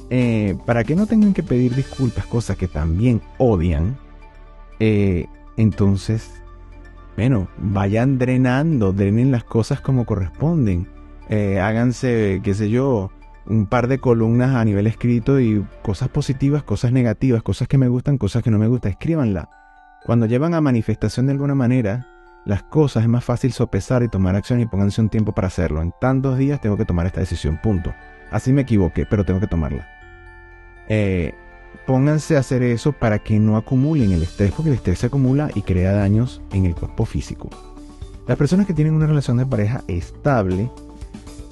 eh, 0.09 0.57
para 0.65 0.83
que 0.83 0.95
no 0.95 1.07
tengan 1.07 1.33
que 1.33 1.43
pedir 1.43 1.75
disculpas, 1.75 2.25
cosas 2.25 2.57
que 2.57 2.67
también 2.67 3.21
odian, 3.37 3.97
eh, 4.79 5.27
entonces, 5.57 6.29
bueno, 7.15 7.47
vayan 7.57 8.17
drenando, 8.17 8.91
drenen 8.93 9.31
las 9.31 9.43
cosas 9.43 9.81
como 9.81 10.05
corresponden. 10.05 10.87
Eh, 11.29 11.59
háganse, 11.59 12.41
qué 12.43 12.53
sé 12.53 12.69
yo, 12.69 13.09
un 13.47 13.67
par 13.67 13.87
de 13.87 13.99
columnas 13.99 14.55
a 14.55 14.65
nivel 14.65 14.87
escrito 14.87 15.39
y 15.39 15.65
cosas 15.81 16.09
positivas, 16.09 16.63
cosas 16.63 16.91
negativas, 16.91 17.41
cosas 17.41 17.67
que 17.67 17.77
me 17.77 17.87
gustan, 17.87 18.17
cosas 18.17 18.43
que 18.43 18.51
no 18.51 18.59
me 18.59 18.67
gustan, 18.67 18.91
escríbanla. 18.91 19.49
Cuando 20.05 20.25
llevan 20.25 20.53
a 20.53 20.61
manifestación 20.61 21.25
de 21.25 21.31
alguna 21.31 21.55
manera, 21.55 22.07
las 22.45 22.61
cosas 22.61 23.03
es 23.03 23.09
más 23.09 23.23
fácil 23.23 23.51
sopesar 23.53 24.03
y 24.03 24.07
tomar 24.07 24.35
acción 24.35 24.59
y 24.59 24.67
pónganse 24.67 25.01
un 25.01 25.09
tiempo 25.09 25.33
para 25.33 25.47
hacerlo. 25.47 25.81
En 25.81 25.93
tantos 25.99 26.37
días 26.37 26.61
tengo 26.61 26.77
que 26.77 26.85
tomar 26.85 27.07
esta 27.07 27.21
decisión, 27.21 27.59
punto. 27.61 27.93
Así 28.29 28.53
me 28.53 28.61
equivoqué, 28.61 29.05
pero 29.05 29.23
tengo 29.23 29.39
que 29.39 29.47
tomarla. 29.47 29.94
Eh, 30.89 31.33
pónganse 31.85 32.35
a 32.35 32.39
hacer 32.39 32.63
eso 32.63 32.91
para 32.91 33.19
que 33.19 33.39
no 33.39 33.57
acumulen 33.57 34.11
el 34.11 34.23
estrés, 34.23 34.51
porque 34.51 34.69
el 34.69 34.75
estrés 34.75 34.99
se 34.99 35.07
acumula 35.07 35.49
y 35.53 35.61
crea 35.61 35.93
daños 35.93 36.41
en 36.51 36.65
el 36.65 36.75
cuerpo 36.75 37.05
físico. 37.05 37.49
Las 38.27 38.37
personas 38.37 38.65
que 38.65 38.73
tienen 38.73 38.93
una 38.93 39.05
relación 39.05 39.37
de 39.37 39.45
pareja 39.45 39.83
estable, 39.87 40.71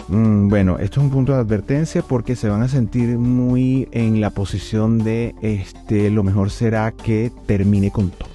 mm, 0.08 0.50
bueno, 0.50 0.80
esto 0.80 1.00
es 1.00 1.06
un 1.06 1.12
punto 1.12 1.34
de 1.34 1.40
advertencia 1.40 2.02
porque 2.02 2.36
se 2.36 2.50
van 2.50 2.63
a 2.63 2.68
sentir 2.68 3.18
muy 3.18 3.88
en 3.92 4.22
la 4.22 4.32
posición 4.32 4.98
de, 4.98 5.36
este, 5.42 6.10
lo 6.10 6.24
mejor 6.24 6.50
será 6.50 6.92
que 6.92 7.32
termine 7.46 7.92
con 7.92 8.10
todo. 8.10 8.30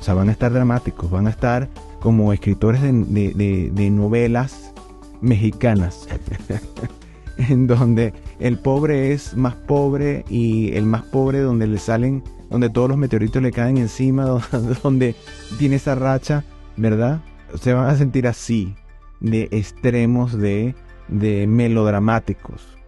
O 0.00 0.02
sea, 0.02 0.14
van 0.14 0.28
a 0.28 0.32
estar 0.32 0.52
dramáticos, 0.52 1.10
van 1.10 1.26
a 1.26 1.30
estar 1.30 1.68
como 2.00 2.32
escritores 2.32 2.80
de 2.82 3.90
novelas 3.90 4.72
mexicanas. 5.20 6.08
en 7.48 7.66
donde 7.66 8.12
el 8.38 8.58
pobre 8.58 9.12
es 9.12 9.36
más 9.36 9.54
pobre 9.54 10.24
y 10.28 10.72
el 10.74 10.86
más 10.86 11.02
pobre 11.02 11.40
donde 11.40 11.66
le 11.66 11.78
salen, 11.78 12.22
donde 12.50 12.70
todos 12.70 12.88
los 12.88 12.98
meteoritos 12.98 13.42
le 13.42 13.52
caen 13.52 13.78
encima, 13.78 14.24
donde 14.82 15.14
tiene 15.58 15.76
esa 15.76 15.94
racha, 15.94 16.44
¿verdad? 16.76 17.20
Se 17.60 17.72
van 17.72 17.88
a 17.88 17.96
sentir 17.96 18.26
así, 18.26 18.74
de 19.20 19.48
extremos 19.50 20.36
de, 20.36 20.74
de 21.08 21.46
melodramáticos. 21.46 22.80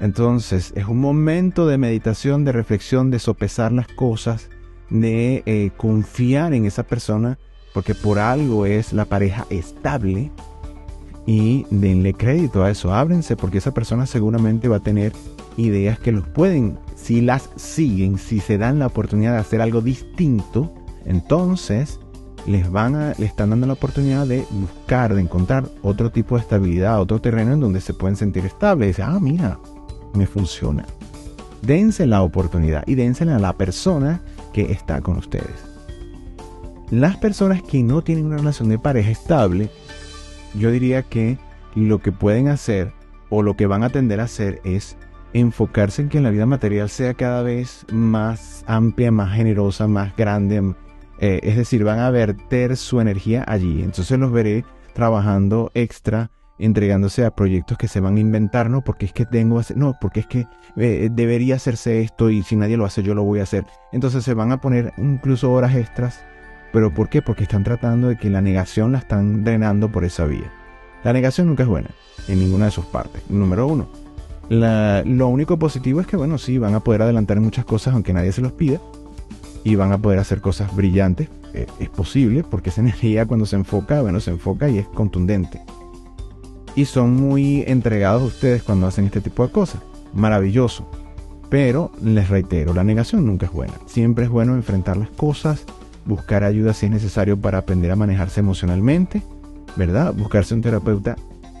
Entonces, 0.00 0.72
es 0.74 0.86
un 0.86 1.00
momento 1.00 1.66
de 1.66 1.78
meditación, 1.78 2.44
de 2.44 2.52
reflexión, 2.52 3.10
de 3.10 3.18
sopesar 3.18 3.72
las 3.72 3.86
cosas, 3.86 4.50
de 4.90 5.42
eh, 5.46 5.70
confiar 5.76 6.54
en 6.54 6.66
esa 6.66 6.82
persona, 6.82 7.38
porque 7.72 7.94
por 7.94 8.18
algo 8.18 8.66
es 8.66 8.92
la 8.92 9.04
pareja 9.04 9.46
estable, 9.48 10.30
y 11.26 11.66
denle 11.70 12.14
crédito 12.14 12.64
a 12.64 12.70
eso, 12.70 12.92
ábrense 12.92 13.36
porque 13.36 13.58
esa 13.58 13.72
persona 13.72 14.06
seguramente 14.06 14.68
va 14.68 14.76
a 14.76 14.80
tener 14.80 15.12
ideas 15.56 15.98
que 15.98 16.12
los 16.12 16.26
pueden, 16.26 16.78
si 16.96 17.20
las 17.20 17.48
siguen, 17.56 18.18
si 18.18 18.40
se 18.40 18.58
dan 18.58 18.78
la 18.78 18.86
oportunidad 18.86 19.32
de 19.32 19.38
hacer 19.38 19.60
algo 19.60 19.80
distinto, 19.80 20.72
entonces 21.04 22.00
les 22.46 22.70
van 22.70 22.96
a, 22.96 23.14
le 23.18 23.26
están 23.26 23.50
dando 23.50 23.66
la 23.66 23.74
oportunidad 23.74 24.26
de 24.26 24.44
buscar, 24.50 25.14
de 25.14 25.20
encontrar 25.20 25.68
otro 25.82 26.10
tipo 26.10 26.36
de 26.36 26.42
estabilidad, 26.42 27.00
otro 27.00 27.20
terreno 27.20 27.52
en 27.52 27.60
donde 27.60 27.80
se 27.80 27.94
pueden 27.94 28.16
sentir 28.16 28.44
estables. 28.44 28.98
Ah, 28.98 29.18
mira, 29.20 29.58
me 30.14 30.26
funciona. 30.26 30.84
Dense 31.62 32.06
la 32.06 32.22
oportunidad 32.22 32.82
y 32.86 32.96
dénsela 32.96 33.36
a 33.36 33.38
la 33.38 33.52
persona 33.52 34.20
que 34.52 34.72
está 34.72 35.00
con 35.00 35.18
ustedes. 35.18 35.72
Las 36.90 37.16
personas 37.16 37.62
que 37.62 37.82
no 37.82 38.02
tienen 38.02 38.26
una 38.26 38.38
relación 38.38 38.68
de 38.68 38.78
pareja 38.78 39.10
estable 39.10 39.70
yo 40.54 40.70
diría 40.70 41.02
que 41.02 41.38
lo 41.74 42.00
que 42.00 42.12
pueden 42.12 42.48
hacer 42.48 42.92
o 43.30 43.42
lo 43.42 43.56
que 43.56 43.66
van 43.66 43.82
a 43.82 43.90
tender 43.90 44.20
a 44.20 44.24
hacer 44.24 44.60
es 44.64 44.96
enfocarse 45.32 46.02
en 46.02 46.08
que 46.08 46.20
la 46.20 46.30
vida 46.30 46.46
material 46.46 46.88
sea 46.88 47.14
cada 47.14 47.42
vez 47.42 47.86
más 47.90 48.64
amplia, 48.66 49.10
más 49.10 49.34
generosa, 49.34 49.86
más 49.86 50.14
grande. 50.16 50.74
Eh, 51.18 51.40
es 51.42 51.56
decir, 51.56 51.84
van 51.84 51.98
a 51.98 52.10
verter 52.10 52.76
su 52.76 53.00
energía 53.00 53.44
allí. 53.46 53.82
Entonces 53.82 54.18
los 54.18 54.32
veré 54.32 54.64
trabajando 54.92 55.70
extra, 55.74 56.30
entregándose 56.58 57.24
a 57.24 57.34
proyectos 57.34 57.78
que 57.78 57.88
se 57.88 58.00
van 58.00 58.16
a 58.16 58.20
inventar, 58.20 58.68
no 58.68 58.82
porque 58.82 59.06
es 59.06 59.12
que 59.12 59.24
tengo, 59.24 59.60
no, 59.74 59.94
porque 60.00 60.20
es 60.20 60.26
que 60.26 60.46
eh, 60.76 61.08
debería 61.10 61.56
hacerse 61.56 62.02
esto 62.02 62.30
y 62.30 62.42
si 62.42 62.56
nadie 62.56 62.76
lo 62.76 62.84
hace 62.84 63.02
yo 63.02 63.14
lo 63.14 63.24
voy 63.24 63.40
a 63.40 63.44
hacer. 63.44 63.64
Entonces 63.92 64.24
se 64.24 64.34
van 64.34 64.52
a 64.52 64.60
poner 64.60 64.92
incluso 64.98 65.50
horas 65.50 65.74
extras. 65.74 66.24
¿Pero 66.72 66.92
por 66.92 67.08
qué? 67.08 67.22
Porque 67.22 67.42
están 67.42 67.64
tratando 67.64 68.08
de 68.08 68.16
que 68.16 68.30
la 68.30 68.40
negación 68.40 68.92
la 68.92 68.98
están 68.98 69.44
drenando 69.44 69.90
por 69.90 70.04
esa 70.04 70.24
vía. 70.24 70.50
La 71.04 71.12
negación 71.12 71.48
nunca 71.48 71.64
es 71.64 71.68
buena 71.68 71.90
en 72.28 72.38
ninguna 72.38 72.66
de 72.66 72.70
sus 72.70 72.86
partes. 72.86 73.22
Número 73.28 73.66
uno 73.66 74.02
lo 74.52 75.28
único 75.28 75.58
positivo 75.58 76.00
es 76.00 76.06
que, 76.06 76.16
bueno, 76.16 76.38
sí, 76.38 76.58
van 76.58 76.74
a 76.74 76.80
poder 76.80 77.02
adelantar 77.02 77.40
muchas 77.40 77.64
cosas 77.64 77.94
aunque 77.94 78.12
nadie 78.12 78.32
se 78.32 78.42
los 78.42 78.52
pida. 78.52 78.80
Y 79.64 79.76
van 79.76 79.92
a 79.92 79.98
poder 79.98 80.18
hacer 80.18 80.40
cosas 80.40 80.74
brillantes. 80.74 81.28
Eh, 81.54 81.66
es 81.78 81.88
posible 81.88 82.44
porque 82.48 82.70
esa 82.70 82.80
energía 82.82 83.26
cuando 83.26 83.46
se 83.46 83.56
enfoca, 83.56 84.02
bueno, 84.02 84.20
se 84.20 84.30
enfoca 84.30 84.68
y 84.68 84.78
es 84.78 84.88
contundente. 84.88 85.62
Y 86.74 86.86
son 86.86 87.14
muy 87.14 87.62
entregados 87.66 88.22
ustedes 88.22 88.62
cuando 88.62 88.86
hacen 88.86 89.04
este 89.04 89.20
tipo 89.20 89.46
de 89.46 89.52
cosas. 89.52 89.80
Maravilloso. 90.14 90.88
Pero 91.48 91.92
les 92.02 92.30
reitero, 92.30 92.72
la 92.72 92.82
negación 92.82 93.26
nunca 93.26 93.46
es 93.46 93.52
buena. 93.52 93.74
Siempre 93.86 94.24
es 94.24 94.30
bueno 94.30 94.54
enfrentar 94.54 94.96
las 94.96 95.10
cosas, 95.10 95.64
buscar 96.04 96.44
ayuda 96.44 96.74
si 96.74 96.86
es 96.86 96.92
necesario 96.92 97.38
para 97.38 97.58
aprender 97.58 97.90
a 97.90 97.96
manejarse 97.96 98.40
emocionalmente, 98.40 99.22
¿verdad? 99.76 100.14
Buscarse 100.14 100.54
un 100.54 100.62
terapeuta 100.62 101.16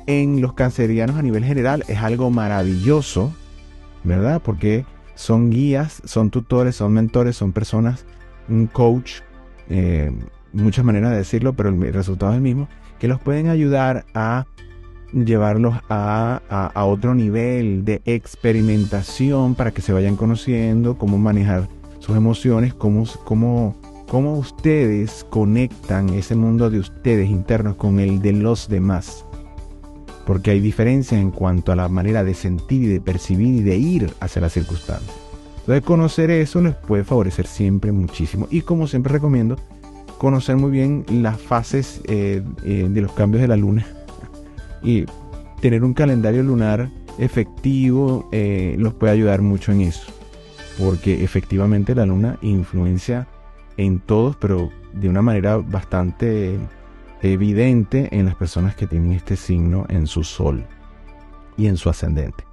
en 0.06 0.40
los 0.40 0.54
cancerianos 0.54 1.16
a 1.16 1.22
nivel 1.22 1.44
general 1.44 1.84
es 1.88 1.98
algo 1.98 2.30
maravilloso, 2.30 3.32
¿verdad? 4.04 4.42
Porque 4.42 4.84
son 5.14 5.50
guías, 5.50 6.02
son 6.04 6.30
tutores, 6.30 6.76
son 6.76 6.92
mentores, 6.92 7.36
son 7.36 7.52
personas, 7.52 8.04
un 8.48 8.66
coach, 8.66 9.20
eh, 9.68 10.10
muchas 10.52 10.84
maneras 10.84 11.12
de 11.12 11.18
decirlo, 11.18 11.52
pero 11.52 11.68
el 11.68 11.92
resultado 11.92 12.32
es 12.32 12.36
el 12.36 12.42
mismo, 12.42 12.68
que 12.98 13.08
los 13.08 13.20
pueden 13.20 13.48
ayudar 13.48 14.04
a 14.14 14.46
llevarlos 15.12 15.74
a, 15.90 16.40
a, 16.74 16.84
otro 16.84 17.14
nivel 17.14 17.84
de 17.84 18.00
experimentación 18.06 19.54
para 19.54 19.70
que 19.70 19.82
se 19.82 19.92
vayan 19.92 20.16
conociendo, 20.16 20.96
cómo 20.96 21.18
manejar 21.18 21.68
sus 21.98 22.16
emociones, 22.16 22.72
cómo, 22.72 23.04
cómo, 23.24 23.76
cómo 24.12 24.34
ustedes 24.34 25.24
conectan 25.30 26.10
ese 26.10 26.34
mundo 26.34 26.68
de 26.68 26.78
ustedes 26.78 27.30
internos 27.30 27.76
con 27.76 27.98
el 27.98 28.20
de 28.20 28.34
los 28.34 28.68
demás 28.68 29.24
porque 30.26 30.50
hay 30.50 30.60
diferencias 30.60 31.18
en 31.18 31.30
cuanto 31.30 31.72
a 31.72 31.76
la 31.76 31.88
manera 31.88 32.22
de 32.22 32.34
sentir 32.34 32.82
y 32.82 32.86
de 32.88 33.00
percibir 33.00 33.54
y 33.54 33.62
de 33.62 33.76
ir 33.78 34.12
hacia 34.20 34.42
las 34.42 34.52
circunstancias. 34.52 35.16
Entonces 35.60 35.82
conocer 35.82 36.30
eso 36.30 36.60
les 36.60 36.74
puede 36.74 37.04
favorecer 37.04 37.46
siempre 37.46 37.90
muchísimo. 37.90 38.46
Y 38.50 38.60
como 38.60 38.86
siempre 38.86 39.14
recomiendo, 39.14 39.56
conocer 40.18 40.56
muy 40.56 40.70
bien 40.70 41.06
las 41.08 41.40
fases 41.40 42.02
eh, 42.04 42.42
eh, 42.64 42.88
de 42.90 43.00
los 43.00 43.12
cambios 43.12 43.40
de 43.40 43.48
la 43.48 43.56
luna 43.56 43.86
y 44.82 45.06
tener 45.62 45.84
un 45.84 45.94
calendario 45.94 46.42
lunar 46.42 46.90
efectivo 47.16 48.28
eh, 48.30 48.76
los 48.78 48.92
puede 48.92 49.14
ayudar 49.14 49.40
mucho 49.40 49.72
en 49.72 49.80
eso. 49.80 50.12
Porque 50.78 51.24
efectivamente 51.24 51.94
la 51.94 52.04
luna 52.04 52.38
influencia 52.42 53.26
en 53.76 54.00
todos, 54.00 54.36
pero 54.36 54.70
de 54.92 55.08
una 55.08 55.22
manera 55.22 55.56
bastante 55.56 56.58
evidente 57.22 58.08
en 58.12 58.26
las 58.26 58.34
personas 58.34 58.74
que 58.74 58.86
tienen 58.86 59.12
este 59.12 59.36
signo 59.36 59.86
en 59.88 60.06
su 60.06 60.24
sol 60.24 60.64
y 61.56 61.66
en 61.66 61.76
su 61.76 61.88
ascendente. 61.88 62.44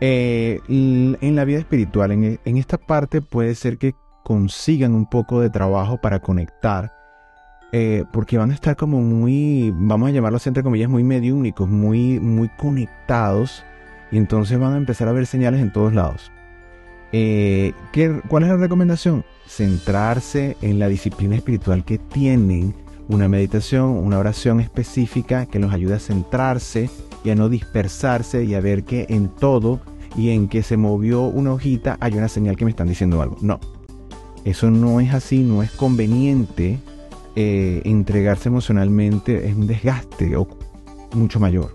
Eh, 0.00 0.60
en 0.68 1.36
la 1.36 1.44
vida 1.44 1.58
espiritual, 1.58 2.12
en, 2.12 2.38
esta 2.44 2.76
parte 2.76 3.22
puede 3.22 3.54
ser 3.54 3.78
que 3.78 3.94
consigan 4.24 4.94
un 4.94 5.08
poco 5.08 5.40
de 5.40 5.48
trabajo 5.48 5.98
para 5.98 6.20
conectar, 6.20 6.92
eh, 7.72 8.04
porque 8.12 8.36
van 8.36 8.50
a 8.50 8.54
estar 8.54 8.76
como 8.76 9.00
muy, 9.00 9.72
vamos 9.74 10.10
a 10.10 10.12
llamarlo 10.12 10.38
entre 10.44 10.62
comillas, 10.62 10.90
muy 10.90 11.02
mediúnicos, 11.02 11.68
muy, 11.68 12.20
muy 12.20 12.48
conectados, 12.58 13.64
y 14.10 14.18
entonces 14.18 14.58
van 14.58 14.74
a 14.74 14.76
empezar 14.76 15.08
a 15.08 15.12
ver 15.12 15.26
señales 15.26 15.60
en 15.62 15.72
todos 15.72 15.94
lados. 15.94 16.30
Eh, 17.12 17.72
¿Cuál 18.28 18.42
es 18.42 18.48
la 18.50 18.56
recomendación? 18.56 19.24
Centrarse 19.46 20.56
en 20.62 20.78
la 20.78 20.88
disciplina 20.88 21.36
espiritual 21.36 21.84
que 21.84 21.98
tienen 21.98 22.74
una 23.08 23.28
meditación, 23.28 23.90
una 23.90 24.18
oración 24.18 24.60
específica 24.60 25.46
que 25.46 25.58
nos 25.58 25.72
ayude 25.72 25.94
a 25.94 26.00
centrarse 26.00 26.90
y 27.24 27.30
a 27.30 27.34
no 27.34 27.48
dispersarse 27.48 28.44
y 28.44 28.54
a 28.54 28.60
ver 28.60 28.84
que 28.84 29.06
en 29.08 29.28
todo 29.28 29.80
y 30.16 30.30
en 30.30 30.48
que 30.48 30.62
se 30.62 30.76
movió 30.76 31.22
una 31.22 31.52
hojita 31.52 31.96
hay 32.00 32.14
una 32.14 32.28
señal 32.28 32.56
que 32.56 32.64
me 32.64 32.70
están 32.70 32.88
diciendo 32.88 33.22
algo. 33.22 33.36
No, 33.40 33.60
eso 34.44 34.70
no 34.70 35.00
es 35.00 35.12
así, 35.12 35.42
no 35.42 35.62
es 35.62 35.70
conveniente 35.72 36.78
eh, 37.34 37.82
entregarse 37.84 38.48
emocionalmente, 38.48 39.46
es 39.46 39.54
un 39.54 39.66
desgaste 39.66 40.34
mucho 41.12 41.38
mayor. 41.38 41.72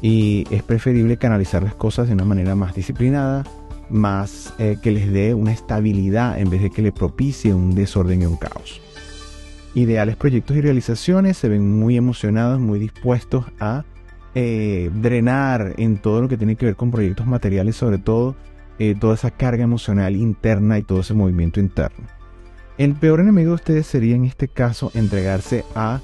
Y 0.00 0.46
es 0.50 0.62
preferible 0.62 1.16
canalizar 1.16 1.62
las 1.62 1.74
cosas 1.74 2.06
de 2.06 2.14
una 2.14 2.24
manera 2.24 2.54
más 2.54 2.74
disciplinada, 2.74 3.44
más 3.90 4.54
eh, 4.58 4.78
que 4.82 4.90
les 4.90 5.12
dé 5.12 5.34
una 5.34 5.52
estabilidad 5.52 6.38
en 6.38 6.50
vez 6.50 6.62
de 6.62 6.70
que 6.70 6.82
le 6.82 6.92
propicie 6.92 7.54
un 7.54 7.74
desorden 7.74 8.22
y 8.22 8.26
un 8.26 8.36
caos 8.36 8.80
ideales 9.74 10.16
proyectos 10.16 10.56
y 10.56 10.60
realizaciones, 10.60 11.36
se 11.36 11.48
ven 11.48 11.78
muy 11.78 11.96
emocionados, 11.96 12.60
muy 12.60 12.78
dispuestos 12.78 13.44
a 13.58 13.84
eh, 14.34 14.90
drenar 14.94 15.74
en 15.76 15.98
todo 15.98 16.22
lo 16.22 16.28
que 16.28 16.36
tiene 16.36 16.56
que 16.56 16.66
ver 16.66 16.76
con 16.76 16.90
proyectos 16.90 17.26
materiales, 17.26 17.76
sobre 17.76 17.98
todo 17.98 18.36
eh, 18.78 18.94
toda 18.98 19.14
esa 19.14 19.30
carga 19.30 19.64
emocional 19.64 20.16
interna 20.16 20.78
y 20.78 20.82
todo 20.82 21.00
ese 21.00 21.14
movimiento 21.14 21.60
interno. 21.60 22.06
El 22.78 22.94
peor 22.94 23.20
enemigo 23.20 23.50
de 23.50 23.56
ustedes 23.56 23.86
sería 23.86 24.16
en 24.16 24.24
este 24.24 24.48
caso 24.48 24.90
entregarse 24.94 25.64
a, 25.74 26.00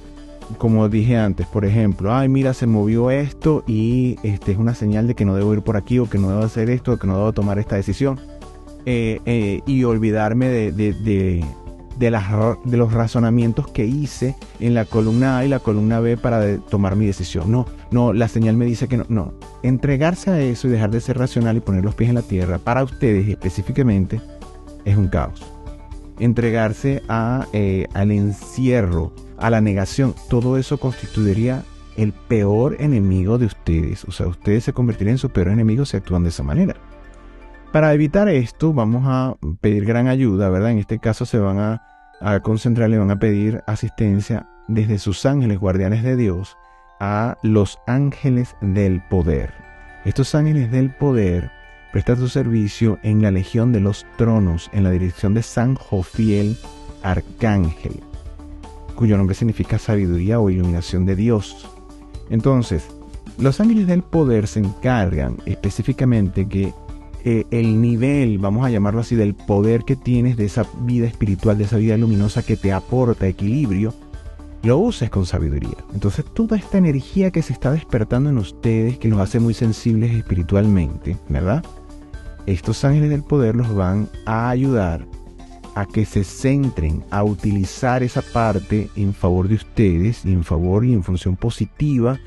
como 0.58 0.88
dije 0.88 1.16
antes, 1.16 1.46
por 1.46 1.64
ejemplo, 1.64 2.14
ay 2.14 2.28
mira, 2.28 2.54
se 2.54 2.66
movió 2.66 3.10
esto 3.10 3.64
y 3.66 4.16
este 4.22 4.52
es 4.52 4.58
una 4.58 4.74
señal 4.74 5.06
de 5.06 5.14
que 5.14 5.24
no 5.24 5.34
debo 5.34 5.52
ir 5.54 5.62
por 5.62 5.76
aquí 5.76 5.98
o 5.98 6.08
que 6.08 6.18
no 6.18 6.30
debo 6.30 6.42
hacer 6.42 6.70
esto 6.70 6.92
o 6.92 6.96
que 6.96 7.06
no 7.06 7.16
debo 7.16 7.32
tomar 7.32 7.58
esta 7.58 7.76
decisión. 7.76 8.20
Eh, 8.88 9.62
y 9.66 9.82
olvidarme 9.82 10.46
de, 10.46 10.70
de, 10.70 12.10
las, 12.10 12.24
de 12.64 12.76
los 12.76 12.92
razonamientos 12.92 13.66
que 13.66 13.84
hice 13.84 14.36
en 14.60 14.74
la 14.74 14.84
columna 14.84 15.38
A 15.38 15.44
y 15.44 15.48
la 15.48 15.58
columna 15.58 15.98
B 15.98 16.16
para 16.16 16.58
tomar 16.58 16.94
mi 16.94 17.04
decisión. 17.04 17.50
No, 17.50 17.66
no, 17.90 18.12
la 18.12 18.28
señal 18.28 18.56
me 18.56 18.64
dice 18.64 18.86
que 18.86 18.96
no. 18.96 19.04
No, 19.08 19.34
entregarse 19.64 20.30
a 20.30 20.40
eso 20.40 20.68
y 20.68 20.70
dejar 20.70 20.92
de 20.92 21.00
ser 21.00 21.18
racional 21.18 21.56
y 21.56 21.60
poner 21.60 21.84
los 21.84 21.96
pies 21.96 22.10
en 22.10 22.14
la 22.14 22.22
tierra 22.22 22.58
para 22.58 22.84
ustedes 22.84 23.28
específicamente 23.28 24.20
es 24.84 24.96
un 24.96 25.08
caos. 25.08 25.42
Entregarse 26.20 27.02
a, 27.08 27.46
eh, 27.52 27.88
al 27.92 28.12
encierro, 28.12 29.12
a 29.38 29.50
la 29.50 29.60
negación, 29.60 30.14
todo 30.28 30.56
eso 30.56 30.78
constituiría 30.78 31.62
el 31.96 32.12
peor 32.12 32.76
enemigo 32.78 33.38
de 33.38 33.46
ustedes. 33.46 34.04
O 34.04 34.12
sea, 34.12 34.26
ustedes 34.26 34.64
se 34.64 34.72
convertirían 34.72 35.14
en 35.14 35.18
su 35.18 35.30
peor 35.30 35.48
enemigo 35.48 35.84
si 35.84 35.96
actúan 35.96 36.22
de 36.22 36.28
esa 36.28 36.42
manera. 36.42 36.76
Para 37.72 37.92
evitar 37.92 38.28
esto, 38.28 38.72
vamos 38.72 39.02
a 39.06 39.36
pedir 39.60 39.84
gran 39.84 40.08
ayuda, 40.08 40.48
¿verdad? 40.48 40.70
En 40.70 40.78
este 40.78 40.98
caso 40.98 41.26
se 41.26 41.38
van 41.38 41.58
a, 41.58 42.40
concentrar, 42.42 42.88
le 42.88 42.98
van 42.98 43.10
a 43.10 43.18
pedir 43.18 43.62
asistencia 43.66 44.48
desde 44.68 44.98
sus 44.98 45.26
ángeles 45.26 45.58
guardianes 45.58 46.02
de 46.02 46.16
Dios 46.16 46.56
a 47.00 47.36
los 47.42 47.78
ángeles 47.86 48.56
del 48.60 49.02
poder. 49.08 49.52
Estos 50.04 50.34
ángeles 50.34 50.70
del 50.70 50.94
poder 50.94 51.50
prestan 51.92 52.16
su 52.16 52.28
servicio 52.28 52.98
en 53.02 53.20
la 53.22 53.30
Legión 53.30 53.72
de 53.72 53.80
los 53.80 54.06
Tronos, 54.16 54.70
en 54.72 54.84
la 54.84 54.90
dirección 54.90 55.34
de 55.34 55.42
San 55.42 55.74
Jofiel 55.74 56.56
Arcángel, 57.02 58.02
cuyo 58.96 59.16
nombre 59.16 59.36
significa 59.36 59.78
sabiduría 59.78 60.40
o 60.40 60.50
iluminación 60.50 61.06
de 61.06 61.14
Dios. 61.14 61.68
Entonces, 62.30 62.88
los 63.38 63.60
ángeles 63.60 63.86
del 63.86 64.02
poder 64.02 64.46
se 64.46 64.60
encargan 64.60 65.36
específicamente 65.46 66.48
que 66.48 66.72
eh, 67.24 67.44
el 67.50 67.80
nivel, 67.80 68.38
vamos 68.38 68.64
a 68.64 68.70
llamarlo 68.70 69.00
así, 69.00 69.14
del 69.16 69.34
poder 69.34 69.84
que 69.84 69.96
tienes 69.96 70.36
de 70.36 70.44
esa 70.44 70.64
vida 70.80 71.06
espiritual, 71.06 71.58
de 71.58 71.64
esa 71.64 71.76
vida 71.76 71.96
luminosa 71.96 72.42
que 72.42 72.56
te 72.56 72.72
aporta 72.72 73.26
equilibrio, 73.26 73.92
lo 74.62 74.78
uses 74.78 75.10
con 75.10 75.26
sabiduría. 75.26 75.76
Entonces 75.92 76.24
toda 76.24 76.56
esta 76.56 76.78
energía 76.78 77.30
que 77.30 77.42
se 77.42 77.52
está 77.52 77.72
despertando 77.72 78.30
en 78.30 78.38
ustedes, 78.38 78.98
que 78.98 79.08
los 79.08 79.20
hace 79.20 79.38
muy 79.38 79.54
sensibles 79.54 80.12
espiritualmente, 80.12 81.16
¿verdad? 81.28 81.64
Estos 82.46 82.84
ángeles 82.84 83.10
del 83.10 83.22
poder 83.22 83.56
los 83.56 83.74
van 83.74 84.08
a 84.24 84.48
ayudar 84.48 85.06
a 85.76 85.86
que 85.86 86.04
se 86.04 86.24
centren 86.24 87.04
a 87.10 87.22
utilizar 87.22 88.02
esa 88.02 88.22
parte 88.22 88.88
en 88.96 89.14
favor 89.14 89.46
de 89.46 89.54
ustedes 89.54 90.24
en 90.24 90.42
favor 90.42 90.84
y 90.84 90.92
en 90.92 91.04
función 91.04 91.36
positiva 91.36 92.18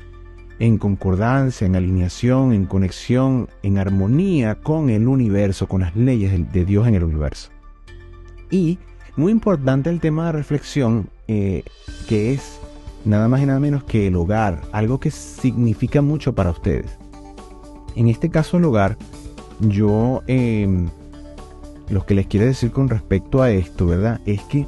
en 0.60 0.76
concordancia, 0.76 1.66
en 1.66 1.74
alineación, 1.74 2.52
en 2.52 2.66
conexión, 2.66 3.48
en 3.62 3.78
armonía 3.78 4.56
con 4.56 4.90
el 4.90 5.08
universo, 5.08 5.66
con 5.66 5.80
las 5.80 5.96
leyes 5.96 6.52
de, 6.52 6.64
Dios 6.66 6.86
en 6.86 6.94
el 6.94 7.02
universo. 7.02 7.50
Y 8.50 8.78
muy 9.16 9.32
importante 9.32 9.88
el 9.88 10.00
tema 10.00 10.26
de 10.26 10.32
reflexión, 10.32 11.08
eh, 11.28 11.64
que 12.06 12.34
es 12.34 12.60
nada 13.06 13.26
más 13.26 13.40
y 13.40 13.46
nada 13.46 13.58
menos 13.58 13.84
que 13.84 14.06
el 14.06 14.16
hogar, 14.16 14.60
algo 14.70 15.00
que 15.00 15.10
significa 15.10 16.02
mucho 16.02 16.34
para 16.34 16.50
ustedes. 16.50 16.98
En 17.96 18.08
este 18.08 18.28
caso 18.28 18.58
el 18.58 18.64
hogar 18.66 18.98
yo 19.60 20.22
em, 20.26 20.90
lo 21.90 22.06
que 22.06 22.14
les 22.14 22.26
quiero 22.26 22.46
decir 22.46 22.70
con 22.70 22.88
respecto 22.88 23.42
a 23.42 23.50
esto, 23.50 23.86
¿verdad? 23.86 24.20
Es 24.24 24.40
que 24.42 24.66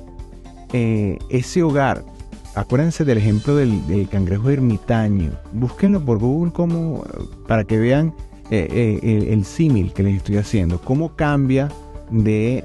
eh, 0.73 1.19
ese 1.31 1.63
hogar, 1.63 2.05
acuérdense 2.55 3.05
del 3.05 3.19
ejemplo 3.19 3.57
del, 3.57 4.09
cangrejo 4.11 4.51
ermitaño, 4.51 5.33
búsquenlo 5.53 6.05
por 6.05 6.19
Google 6.19 6.53
como, 6.53 7.05
para 7.47 7.65
que 7.65 7.79
vean 7.79 8.15
eh, 8.51 9.01
eh, 9.03 9.29
el, 9.31 9.45
símil 9.45 9.93
que 9.93 10.03
les 10.03 10.17
estoy 10.17 10.37
haciendo, 10.37 10.81
cómo 10.81 11.15
cambia 11.15 11.69
de, 12.11 12.65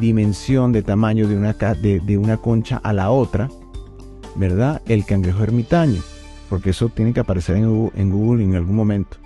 dimensión, 0.00 0.72
de 0.72 0.82
tamaño 0.82 1.28
de 1.28 1.36
una, 1.36 1.52
de, 1.52 2.18
una 2.18 2.38
concha 2.38 2.78
a 2.82 2.92
la 2.92 3.10
otra, 3.10 3.50
¿verdad? 4.36 4.82
El 4.86 5.04
cangrejo 5.04 5.42
ermitaño, 5.42 6.00
porque 6.48 6.70
eso 6.70 6.88
tiene 6.88 7.12
que 7.12 7.20
aparecer 7.20 7.56
en 7.56 7.68
Google 7.68 8.00
en, 8.00 8.10
Google 8.10 8.44
en 8.44 8.54
algún 8.54 8.74
momento, 8.74 9.18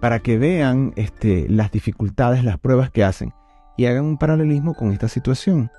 para 0.00 0.20
que 0.20 0.38
vean 0.38 0.92
este, 0.96 1.48
las 1.48 1.72
dificultades, 1.72 2.44
las 2.44 2.58
pruebas 2.58 2.90
que 2.90 3.02
hacen 3.02 3.32
y 3.76 3.86
hagan 3.86 4.04
un 4.04 4.18
paralelismo 4.18 4.74
con 4.74 4.92
esta 4.92 5.08
situación. 5.08 5.70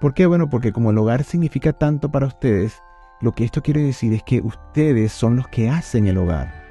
¿Por 0.00 0.14
qué? 0.14 0.26
Bueno, 0.26 0.50
porque 0.50 0.72
como 0.72 0.90
el 0.90 0.98
hogar 0.98 1.24
significa 1.24 1.72
tanto 1.72 2.10
para 2.10 2.26
ustedes, 2.26 2.82
lo 3.20 3.32
que 3.32 3.44
esto 3.44 3.62
quiere 3.62 3.82
decir 3.82 4.12
es 4.12 4.22
que 4.22 4.40
ustedes 4.40 5.12
son 5.12 5.36
los 5.36 5.48
que 5.48 5.70
hacen 5.70 6.06
el 6.06 6.18
hogar. 6.18 6.64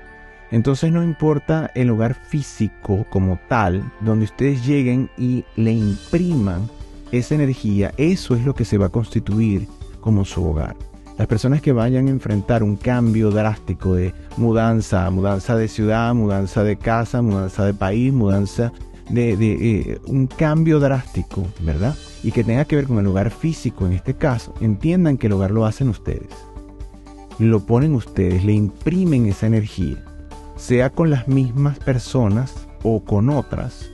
Entonces 0.51 0.91
no 0.91 1.03
importa 1.03 1.71
el 1.73 1.89
hogar 1.89 2.13
físico 2.13 3.07
como 3.09 3.39
tal, 3.49 3.91
donde 4.01 4.25
ustedes 4.25 4.65
lleguen 4.65 5.09
y 5.17 5.45
le 5.55 5.71
impriman 5.71 6.69
esa 7.11 7.35
energía, 7.35 7.91
eso 7.97 8.35
es 8.35 8.43
lo 8.43 8.53
que 8.53 8.65
se 8.65 8.77
va 8.77 8.87
a 8.87 8.89
constituir 8.89 9.67
como 9.99 10.25
su 10.25 10.45
hogar. 10.45 10.75
Las 11.17 11.27
personas 11.27 11.61
que 11.61 11.71
vayan 11.71 12.07
a 12.07 12.11
enfrentar 12.11 12.63
un 12.63 12.75
cambio 12.75 13.29
drástico 13.29 13.95
de 13.95 14.13
mudanza, 14.35 15.09
mudanza 15.11 15.55
de 15.55 15.67
ciudad, 15.67 16.13
mudanza 16.15 16.63
de 16.63 16.75
casa, 16.75 17.21
mudanza 17.21 17.65
de 17.65 17.73
país, 17.73 18.11
mudanza 18.11 18.71
de, 19.09 19.33
eh, 19.33 19.99
un 20.07 20.27
cambio 20.27 20.79
drástico, 20.79 21.45
¿verdad? 21.61 21.95
Y 22.23 22.31
que 22.31 22.43
tenga 22.43 22.65
que 22.65 22.75
ver 22.75 22.87
con 22.87 22.99
el 22.99 23.07
hogar 23.07 23.31
físico 23.31 23.85
en 23.85 23.93
este 23.93 24.15
caso, 24.15 24.53
entiendan 24.61 25.17
que 25.17 25.27
el 25.27 25.33
hogar 25.33 25.51
lo 25.51 25.65
hacen 25.65 25.89
ustedes. 25.89 26.29
Lo 27.39 27.65
ponen 27.65 27.95
ustedes, 27.95 28.43
le 28.45 28.53
imprimen 28.53 29.25
esa 29.25 29.47
energía, 29.47 29.97
sea 30.55 30.89
con 30.89 31.09
las 31.09 31.27
mismas 31.27 31.79
personas 31.79 32.67
o 32.83 33.03
con 33.03 33.29
otras, 33.29 33.89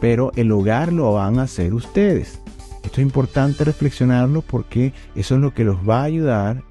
pero 0.00 0.32
el 0.36 0.52
hogar 0.52 0.92
lo 0.92 1.12
van 1.12 1.38
a 1.38 1.42
hacer 1.42 1.74
ustedes. 1.74 2.40
Esto 2.84 3.00
es 3.00 3.06
importante 3.06 3.64
reflexionarlo 3.64 4.42
porque 4.42 4.92
eso 5.16 5.34
es 5.34 5.40
lo 5.40 5.52
que 5.52 5.64
los 5.64 5.76
va 5.88 6.02
a 6.02 6.04
ayudar 6.04 6.62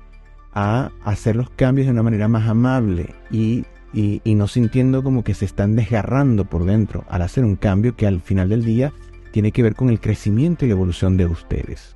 a 0.54 0.91
hacer 1.04 1.36
los 1.36 1.50
cambios 1.50 1.88
de 1.88 1.91
una 1.91 2.04
manera 2.04 2.30
más 2.30 2.48
amable 2.48 3.13
y, 3.95 4.36
no 4.36 4.47
sintiendo 4.47 5.03
como 5.03 5.23
que 5.23 5.34
se 5.34 5.45
están 5.45 5.75
desgarrando 5.75 6.45
por 6.45 6.65
dentro 6.65 7.05
al 7.08 7.21
hacer 7.21 7.45
un 7.45 7.55
cambio 7.55 7.95
que 7.95 8.05
al 8.05 8.19
final 8.19 8.49
del 8.49 8.65
día 8.65 8.91
tiene 9.31 9.53
que 9.53 9.63
ver 9.63 9.75
con 9.75 9.89
el 9.89 10.01
crecimiento 10.01 10.65
y 10.65 10.71
evolución 10.71 11.15
de 11.15 11.25
ustedes. 11.25 11.95